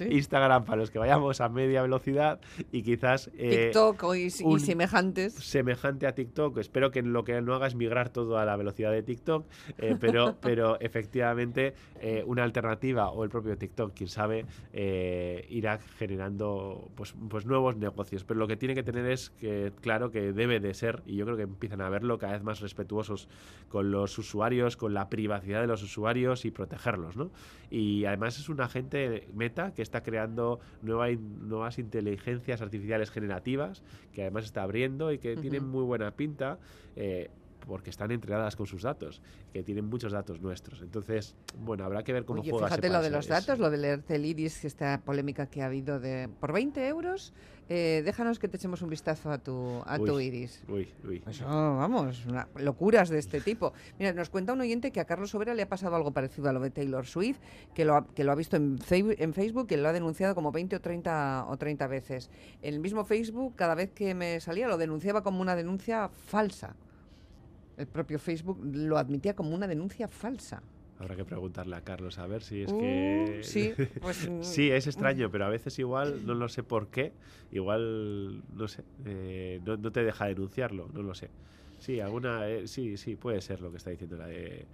Instagram 0.10 0.66
para 0.66 0.78
los 0.78 0.90
que 0.92 0.98
vayamos 0.98 1.38
a 1.41 1.49
media 1.49 1.82
velocidad 1.82 2.39
y 2.71 2.84
quizás 2.84 3.30
eh, 3.38 3.65
TikTok 3.71 4.04
o 4.04 4.15
y, 4.15 4.28
y 4.28 4.43
un- 4.43 4.60
semejantes. 4.60 5.34
semejante 5.34 6.08
a 6.08 6.13
TikTok. 6.15 6.58
Espero 6.60 6.91
que 6.91 7.02
lo 7.02 7.23
que 7.23 7.41
no 7.41 7.54
haga 7.56 7.67
es 7.67 7.75
migrar 7.75 8.10
todo 8.10 8.38
a 8.38 8.45
la 8.45 8.56
velocidad 8.56 8.91
de 8.91 9.04
TikTok, 9.04 9.45
eh, 9.78 9.95
pero, 9.99 10.38
pero 10.41 10.80
efectivamente 10.80 11.73
eh, 12.02 12.23
una 12.25 12.43
alternativa 12.43 13.10
o 13.10 13.23
el 13.23 13.30
propio 13.30 13.58
TikTok, 13.58 13.93
quién 13.95 14.10
sabe, 14.10 14.45
eh, 14.73 15.45
irá 15.49 15.80
generando 15.97 16.89
pues, 16.95 17.13
pues 17.30 17.45
nuevos 17.45 17.75
negocios. 17.78 18.23
Pero 18.23 18.39
lo 18.39 18.47
que 18.47 18.58
tiene 18.58 18.75
que 18.75 18.84
tener 18.84 19.06
es 19.06 19.30
que, 19.30 19.71
claro, 19.82 20.12
que 20.12 20.34
debe 20.34 20.60
de 20.60 20.73
ser, 20.73 21.02
y 21.06 21.15
yo 21.15 21.25
creo 21.25 21.38
que 21.38 21.43
empiezan 21.43 21.82
a 21.82 21.89
verlo 21.89 22.17
cada 22.17 22.34
vez 22.34 22.43
más 22.43 22.60
respetuosos 22.60 23.28
con 23.69 23.91
los 23.91 24.17
usuarios, 24.17 24.78
con 24.78 24.93
la 24.93 25.10
privacidad 25.10 25.62
de 25.62 25.67
los 25.67 25.84
usuarios 25.84 26.45
y 26.45 26.52
protegerlos, 26.52 27.15
¿no? 27.15 27.32
Y 27.69 28.06
además 28.06 28.39
es 28.39 28.49
un 28.49 28.60
agente 28.62 29.28
meta 29.34 29.73
que 29.73 29.82
está 29.84 30.02
creando 30.02 30.60
nueva 30.82 31.12
in- 31.12 31.29
nuevas 31.30 31.80
inteligencias 31.80 32.62
artificiales 32.62 33.12
generativas 33.12 33.84
que 34.12 34.22
además 34.24 34.46
está 34.46 34.63
abriendo 34.63 35.12
y 35.12 35.20
que 35.20 35.38
tienen 35.38 35.63
muy 35.65 35.84
buena 35.84 36.15
pinta. 36.15 36.60
Eh, 36.96 37.34
porque 37.67 37.89
están 37.89 38.12
entrenadas 38.12 38.56
con 38.56 38.65
sus 38.65 38.84
datos, 38.84 39.22
que 39.54 39.63
tienen 39.63 39.86
muchos 39.86 40.12
datos 40.12 40.41
nuestros. 40.41 40.82
Entonces, 40.82 41.36
bueno, 41.60 41.84
habrá 41.86 42.04
que 42.04 42.13
ver 42.13 42.26
cómo 42.26 42.41
Oye, 42.41 42.52
juega 42.52 42.67
fíjate 42.67 42.88
ese 42.88 42.95
lo 42.95 43.02
de 43.04 43.10
los 43.10 43.26
Es- 43.26 43.30
datos, 43.30 43.60
lo 43.60 43.69
de 43.69 43.78
leerte 43.78 44.15
el 44.15 44.26
iris, 44.26 44.65
esta 44.65 45.02
polémica 45.02 45.45
que 45.48 45.62
ha 45.62 45.65
habido 45.67 46.00
de 46.00 46.30
por 46.39 46.54
20 46.54 46.88
euros, 46.88 47.34
eh, 47.72 48.02
déjanos 48.04 48.39
que 48.39 48.48
te 48.48 48.58
echemos 48.58 48.82
un 48.82 48.89
vistazo 48.89 49.32
a 49.32 49.38
tu, 49.38 49.84
a 49.86 49.98
tu 50.00 50.19
iris. 50.19 50.63
Uy, 50.67 50.88
uy. 51.08 51.22
Eso, 51.28 51.45
vamos, 51.45 52.26
una- 52.26 52.48
locuras 52.56 53.10
de 53.10 53.19
este 53.19 53.41
tipo. 53.41 53.74
Mira, 54.00 54.12
nos 54.13 54.30
cuenta 54.32 54.54
un 54.54 54.62
oyente 54.62 54.91
que 54.91 55.00
a 55.00 55.06
Carlos 55.06 55.30
Sobera 55.30 55.54
le 55.54 55.62
ha 55.62 55.69
pasado 55.69 55.95
algo 55.95 56.12
parecido 56.12 56.50
a 56.50 56.54
lo 56.54 56.60
de 56.62 56.72
Taylor 56.72 57.06
Swift, 57.06 57.38
que 57.76 57.86
lo 57.86 57.95
ha, 57.95 58.08
que 58.08 58.24
lo 58.24 58.32
ha 58.32 58.36
visto 58.36 58.56
en, 58.56 58.80
en 58.89 59.34
Facebook 59.36 59.67
y 59.69 59.76
lo 59.78 59.88
ha 59.88 59.93
denunciado 59.93 60.34
como 60.34 60.52
20 60.52 60.78
o 60.78 60.82
30, 60.82 61.45
o 61.48 61.58
30 61.58 61.86
veces. 61.86 62.32
En 62.63 62.74
el 62.74 62.80
mismo 62.80 63.06
Facebook, 63.06 63.54
cada 63.56 63.76
vez 63.76 63.91
que 63.91 64.15
me 64.15 64.39
salía, 64.39 64.67
lo 64.67 64.78
denunciaba 64.78 65.22
como 65.22 65.41
una 65.41 65.56
denuncia 65.56 66.10
falsa. 66.10 66.76
El 67.80 67.88
propio 67.88 68.20
Facebook 68.20 68.60
lo 68.62 68.98
admitía 68.98 69.34
como 69.36 69.56
una 69.56 69.65
denuncia 69.65 70.10
falsa. 70.10 70.62
Habrá 70.98 71.15
que 71.15 71.24
preguntarle 71.24 71.78
a 71.78 71.82
Carlos 71.82 72.20
a 72.20 72.28
ver 72.28 72.44
si 72.44 72.63
es 72.63 72.74
Uh, 72.74 72.78
que... 72.78 73.39
sí, 73.42 73.72
pues, 74.02 74.30
mm, 74.30 74.42
sí, 74.44 74.70
es 74.70 74.86
extraño, 74.86 75.32
pero 75.32 75.46
a 75.46 75.50
veces 75.50 75.80
igual, 75.80 76.26
no 76.26 76.34
lo 76.34 76.50
sé 76.50 76.62
por 76.62 76.89
qué, 76.89 77.13
igual, 77.52 78.44
no 78.54 78.68
sé, 78.68 78.84
eh, 79.06 79.62
no, 79.65 79.78
no 79.78 79.94
te 79.94 80.04
deja 80.04 80.26
denunciarlo, 80.26 80.89
no 80.94 81.02
lo 81.02 81.15
sé. 81.15 81.30
Sí, 81.80 82.02
alguna, 82.02 82.50
eh, 82.50 82.68
sí, 82.68 82.98
sí, 82.98 83.15
puede 83.15 83.39
ser 83.39 83.62
lo 83.62 83.72
que 83.72 83.78
está 83.78 83.92
diciendo 83.92 84.18
la 84.18 84.28
de- 84.28 84.65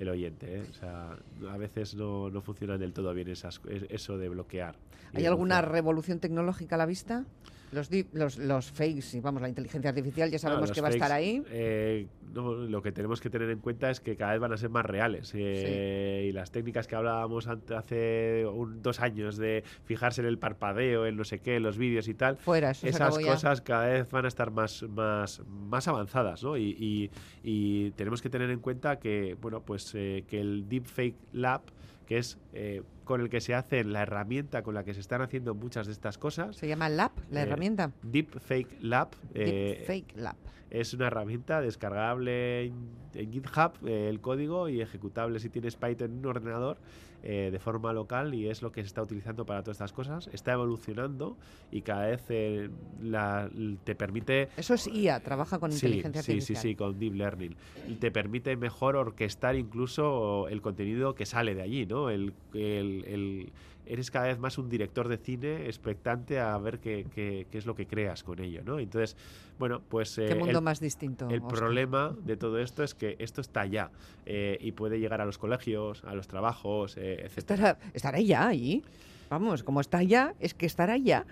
el 0.00 0.08
oyente, 0.08 0.56
¿eh? 0.56 0.62
O 0.68 0.74
sea, 0.74 1.16
a 1.48 1.56
veces 1.58 1.94
no, 1.94 2.28
no 2.28 2.40
funcionan 2.42 2.80
del 2.80 2.92
todo 2.92 3.14
bien 3.14 3.28
esas, 3.28 3.60
es- 3.68 3.84
eso 3.88 4.18
de 4.18 4.28
bloquear. 4.28 4.74
¿Hay 5.14 5.26
alguna 5.26 5.62
revolución 5.62 6.18
tecnológica 6.18 6.74
a 6.74 6.78
la 6.78 6.86
vista? 6.86 7.24
Los, 7.72 7.90
di- 7.90 8.06
los, 8.12 8.38
los 8.38 8.70
fakes, 8.70 9.14
y 9.16 9.20
vamos, 9.20 9.42
la 9.42 9.48
inteligencia 9.48 9.90
artificial 9.90 10.30
ya 10.30 10.38
sabemos 10.38 10.72
que 10.72 10.80
va 10.80 10.88
a 10.88 10.90
estar 10.90 11.12
ahí. 11.12 11.42
eh, 11.50 12.06
no, 12.32 12.52
lo 12.54 12.82
que 12.82 12.92
tenemos 12.92 13.20
que 13.20 13.30
tener 13.30 13.48
en 13.50 13.58
cuenta 13.58 13.90
es 13.90 14.00
que 14.00 14.16
cada 14.16 14.32
vez 14.32 14.40
van 14.40 14.52
a 14.52 14.56
ser 14.56 14.70
más 14.70 14.84
reales. 14.86 15.32
eh, 15.34 16.26
Y 16.28 16.32
las 16.32 16.50
técnicas 16.50 16.86
que 16.86 16.96
hablábamos 16.96 17.46
ante- 17.46 17.74
hace 17.74 18.46
un- 18.46 18.82
dos 18.82 19.00
años 19.00 19.36
de 19.36 19.64
fijarse 19.84 20.20
en 20.20 20.26
el 20.28 20.38
parpadeo, 20.38 21.06
en 21.06 21.16
no 21.16 21.24
sé 21.24 21.38
qué, 21.40 21.56
en 21.56 21.62
los 21.62 21.78
vídeos 21.78 22.08
y 22.08 22.14
tal, 22.14 22.36
Fuera, 22.38 22.70
esas 22.70 23.18
ya. 23.18 23.26
cosas 23.26 23.60
cada 23.60 23.86
vez 23.86 24.10
van 24.10 24.24
a 24.24 24.28
estar 24.28 24.50
más, 24.50 24.82
más, 24.84 25.42
más 25.48 25.88
avanzadas, 25.88 26.42
¿no? 26.42 26.56
Y, 26.56 26.76
y- 26.78 27.10
y 27.42 27.90
tenemos 27.92 28.22
que 28.22 28.30
tener 28.30 28.50
en 28.50 28.60
cuenta 28.60 28.98
que, 28.98 29.36
bueno, 29.40 29.60
pues 29.62 29.92
eh, 29.94 30.24
que 30.28 30.40
el 30.40 30.68
Deepfake 30.68 31.16
Lab, 31.32 31.62
que 32.06 32.18
es 32.18 32.38
eh, 32.54 32.82
con 33.08 33.22
el 33.22 33.30
que 33.30 33.40
se 33.40 33.54
hace 33.54 33.82
la 33.84 34.02
herramienta 34.02 34.62
con 34.62 34.74
la 34.74 34.84
que 34.84 34.92
se 34.94 35.00
están 35.00 35.22
haciendo 35.22 35.54
muchas 35.54 35.86
de 35.86 35.92
estas 35.94 36.18
cosas, 36.18 36.54
Se 36.56 36.68
llama 36.68 36.88
Lab, 36.90 37.10
la 37.30 37.40
Eh, 37.40 37.42
herramienta. 37.44 37.90
Deepfake 38.02 38.76
Lab, 38.82 39.08
eh, 39.34 39.82
Fake 39.86 40.14
Lab. 40.14 40.36
Es 40.70 40.92
una 40.94 41.06
herramienta 41.06 41.60
descargable 41.60 42.64
en, 42.66 42.88
en 43.14 43.32
GitHub, 43.32 43.72
eh, 43.86 44.08
el 44.08 44.20
código 44.20 44.68
y 44.68 44.80
ejecutable 44.80 45.38
si 45.40 45.48
tienes 45.50 45.76
Python 45.76 46.12
en 46.12 46.18
un 46.18 46.26
ordenador 46.26 46.78
eh, 47.22 47.48
de 47.50 47.58
forma 47.58 47.92
local 47.92 48.32
y 48.34 48.48
es 48.48 48.62
lo 48.62 48.70
que 48.70 48.82
se 48.82 48.86
está 48.86 49.02
utilizando 49.02 49.44
para 49.44 49.62
todas 49.62 49.76
estas 49.76 49.92
cosas. 49.92 50.28
Está 50.32 50.52
evolucionando 50.52 51.36
y 51.72 51.82
cada 51.82 52.06
vez 52.06 52.24
eh, 52.28 52.70
la- 53.00 53.50
te 53.84 53.94
permite 53.94 54.48
Eso 54.56 54.74
es 54.74 54.86
IA, 54.86 55.20
trabaja 55.20 55.58
con 55.58 55.72
Sí, 55.72 55.86
inteligencia 55.86 56.22
sí, 56.22 56.32
sí, 56.32 56.36
artificial. 56.54 56.62
sí, 56.62 56.74
con 56.76 56.98
Deep 56.98 57.14
Learning. 57.14 57.56
Y 57.88 57.96
te 57.96 58.10
permite 58.10 58.56
mejor 58.56 58.96
orquestar 58.96 59.56
incluso 59.56 60.46
el 60.48 60.60
contenido 60.60 61.14
que 61.14 61.26
sale 61.26 61.54
de 61.54 61.62
allí, 61.62 61.86
¿no? 61.86 62.10
El, 62.10 62.34
el- 62.54 63.04
el- 63.06 63.52
eres 63.88 64.10
cada 64.10 64.26
vez 64.26 64.38
más 64.38 64.58
un 64.58 64.68
director 64.68 65.08
de 65.08 65.16
cine 65.16 65.66
expectante 65.66 66.38
a 66.38 66.56
ver 66.58 66.78
qué, 66.78 67.06
qué- 67.14 67.46
qué 67.50 67.58
es 67.58 67.66
lo 67.66 67.74
que 67.74 67.86
creas 67.86 68.22
con 68.22 68.38
ello, 68.40 68.62
¿no? 68.64 68.78
Entonces, 68.78 69.16
bueno, 69.58 69.82
pues... 69.88 70.14
Qué 70.16 70.32
eh, 70.32 70.34
mundo 70.34 70.58
el- 70.58 70.64
más 70.64 70.78
distinto. 70.80 71.28
el 71.30 71.42
problema 71.42 72.14
de 72.22 72.36
todo 72.36 72.58
esto 72.58 72.82
es 72.84 72.94
que 72.94 73.16
esto 73.18 73.40
está 73.40 73.66
ya 73.66 73.90
eh, 74.26 74.58
y 74.60 74.72
puede 74.72 75.00
llegar 75.00 75.20
a 75.20 75.24
los 75.26 75.38
colegios, 75.38 76.04
a 76.04 76.14
los 76.14 76.28
trabajos, 76.28 76.96
eh, 76.96 77.22
etc. 77.24 77.38
Estará, 77.38 77.78
estará 77.94 78.20
ya 78.20 78.46
ahí. 78.48 78.84
vamos, 79.30 79.62
como 79.62 79.80
está 79.80 80.02
ya, 80.02 80.34
es 80.40 80.54
que 80.54 80.66
estará 80.66 80.96
ya. 80.96 81.26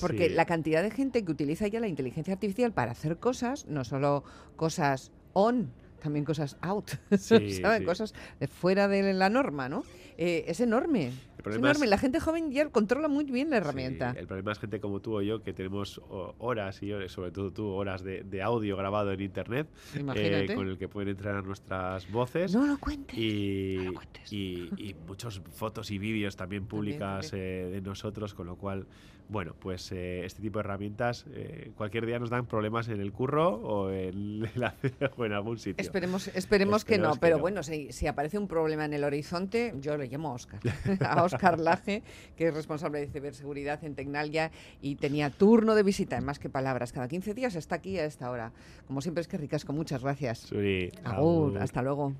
Porque 0.00 0.28
Sí. 0.28 0.34
la 0.34 0.44
cantidad 0.46 0.82
de 0.82 0.90
gente 0.90 1.24
que 1.24 1.30
utiliza 1.32 1.66
ya 1.68 1.80
la 1.80 1.88
inteligencia 1.88 2.34
artificial 2.34 2.72
para 2.72 2.92
hacer 2.92 3.18
cosas, 3.18 3.66
no 3.66 3.84
solo 3.84 4.24
cosas 4.56 5.10
on, 5.32 5.72
también 6.02 6.24
cosas 6.24 6.56
out, 6.60 6.90
Sí, 7.18 7.52
¿saben? 7.54 7.80
sí. 7.80 7.84
Cosas 7.86 8.14
fuera 8.50 8.88
de 8.88 9.12
la 9.12 9.28
norma, 9.28 9.68
¿no? 9.68 9.84
Eh, 10.18 10.44
es 10.48 10.60
enorme. 10.60 11.08
Es 11.44 11.56
es-. 11.56 11.88
La 11.88 11.98
gente 11.98 12.20
joven 12.20 12.52
ya 12.52 12.68
controla 12.68 13.08
muy 13.08 13.24
bien 13.24 13.50
la 13.50 13.56
herramienta. 13.56 14.12
Sí, 14.12 14.18
el 14.18 14.26
problema 14.26 14.52
es 14.52 14.58
gente 14.58 14.78
como 14.80 15.00
tú 15.00 15.16
o 15.16 15.22
yo 15.22 15.42
que 15.42 15.52
tenemos 15.52 16.00
horas 16.38 16.82
y 16.82 16.92
horas, 16.92 17.10
sobre 17.12 17.30
todo 17.30 17.50
tú, 17.52 17.66
horas 17.68 18.02
de, 18.04 18.22
de 18.22 18.42
audio 18.42 18.76
grabado 18.76 19.10
en 19.12 19.20
internet 19.20 19.66
eh, 20.14 20.52
con 20.54 20.68
el 20.68 20.78
que 20.78 20.88
pueden 20.88 21.08
entrar 21.10 21.42
nuestras 21.44 22.10
voces. 22.10 22.54
No 22.54 22.66
lo 22.66 22.78
cuentes. 22.78 23.16
y, 23.18 23.76
No 23.78 23.84
lo 23.84 23.92
cuentes. 23.94 24.32
y, 24.32 24.70
y 24.76 24.94
muchas 25.06 25.40
fotos 25.52 25.90
y 25.90 25.98
vídeos 25.98 26.36
también 26.36 26.66
públicas 26.66 27.32
eh, 27.32 27.68
de 27.72 27.80
nosotros, 27.80 28.34
con 28.34 28.46
lo 28.46 28.56
cual, 28.56 28.86
bueno, 29.32 29.54
pues 29.58 29.90
eh, 29.92 30.24
este 30.24 30.42
tipo 30.42 30.58
de 30.58 30.64
herramientas 30.64 31.24
eh, 31.32 31.72
cualquier 31.76 32.06
día 32.06 32.18
nos 32.18 32.30
dan 32.30 32.46
problemas 32.46 32.88
en 32.88 33.00
el 33.00 33.12
curro 33.12 33.48
o 33.56 33.90
en, 33.90 34.40
la- 34.54 34.74
o 35.16 35.24
en 35.24 35.32
algún 35.32 35.58
sitio. 35.58 35.82
Esperemos, 35.82 36.28
esperemos 36.28 36.84
que 36.84 36.98
no, 36.98 37.14
que 37.14 37.18
pero 37.20 37.36
no. 37.36 37.40
bueno, 37.42 37.62
si, 37.62 37.90
si 37.92 38.06
aparece 38.06 38.38
un 38.38 38.46
problema 38.46 38.84
en 38.84 38.92
el 38.92 39.02
horizonte, 39.04 39.74
yo 39.80 39.96
le 39.96 40.06
llamo 40.08 40.28
a 40.28 40.32
Oscar, 40.34 40.60
a 41.00 41.24
Oscar 41.24 41.58
Laje, 41.58 42.02
que 42.36 42.48
es 42.48 42.54
responsable 42.54 43.00
de 43.00 43.08
ciberseguridad 43.08 43.82
en 43.84 43.94
Tecnalia 43.94 44.50
y 44.80 44.96
tenía 44.96 45.30
turno 45.30 45.74
de 45.74 45.82
visita, 45.82 46.16
en 46.18 46.24
más 46.24 46.38
que 46.38 46.50
palabras, 46.50 46.92
cada 46.92 47.08
15 47.08 47.34
días 47.34 47.54
está 47.54 47.76
aquí 47.76 47.98
a 47.98 48.04
esta 48.04 48.30
hora. 48.30 48.52
Como 48.86 49.00
siempre 49.00 49.22
es 49.22 49.28
que 49.28 49.38
ricasco, 49.38 49.72
muchas 49.72 50.02
gracias. 50.02 50.40
Suri, 50.40 50.90
Agur, 51.04 51.50
agur. 51.52 51.58
hasta 51.58 51.80
luego. 51.82 52.12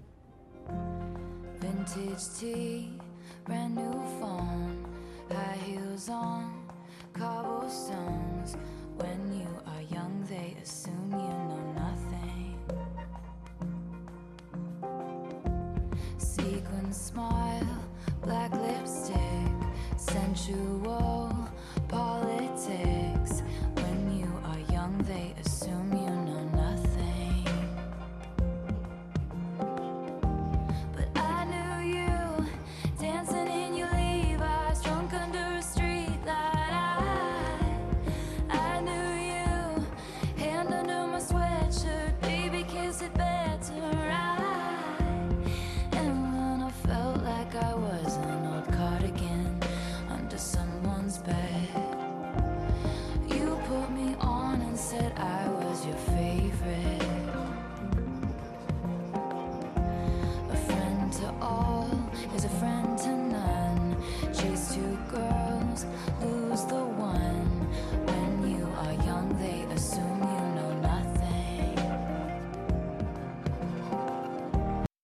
Vintage 1.61 2.17
tea, 2.41 2.89
brand 3.47 3.77
new 3.77 3.93
phone, 4.21 4.79
high 5.29 5.59
heels 5.67 6.09
on, 6.09 6.62
cobblestones. 7.13 8.57
When 8.97 9.33
you 9.41 9.49
are 9.67 9.83
young, 9.95 10.25
they 10.29 10.57
assume 10.63 11.11
you 11.13 11.35
know 11.49 11.75
nothing. 11.77 12.59
Sequin 16.19 16.93
smile, 16.93 17.79
black 18.23 18.53
lipstick, 18.53 19.53
sensual 19.97 21.49
politics. 21.89 23.43
When 23.75 24.19
you 24.19 24.33
are 24.45 24.73
young, 24.73 24.99
they 25.09 25.35
assume 25.41 25.93
you. 25.93 26.12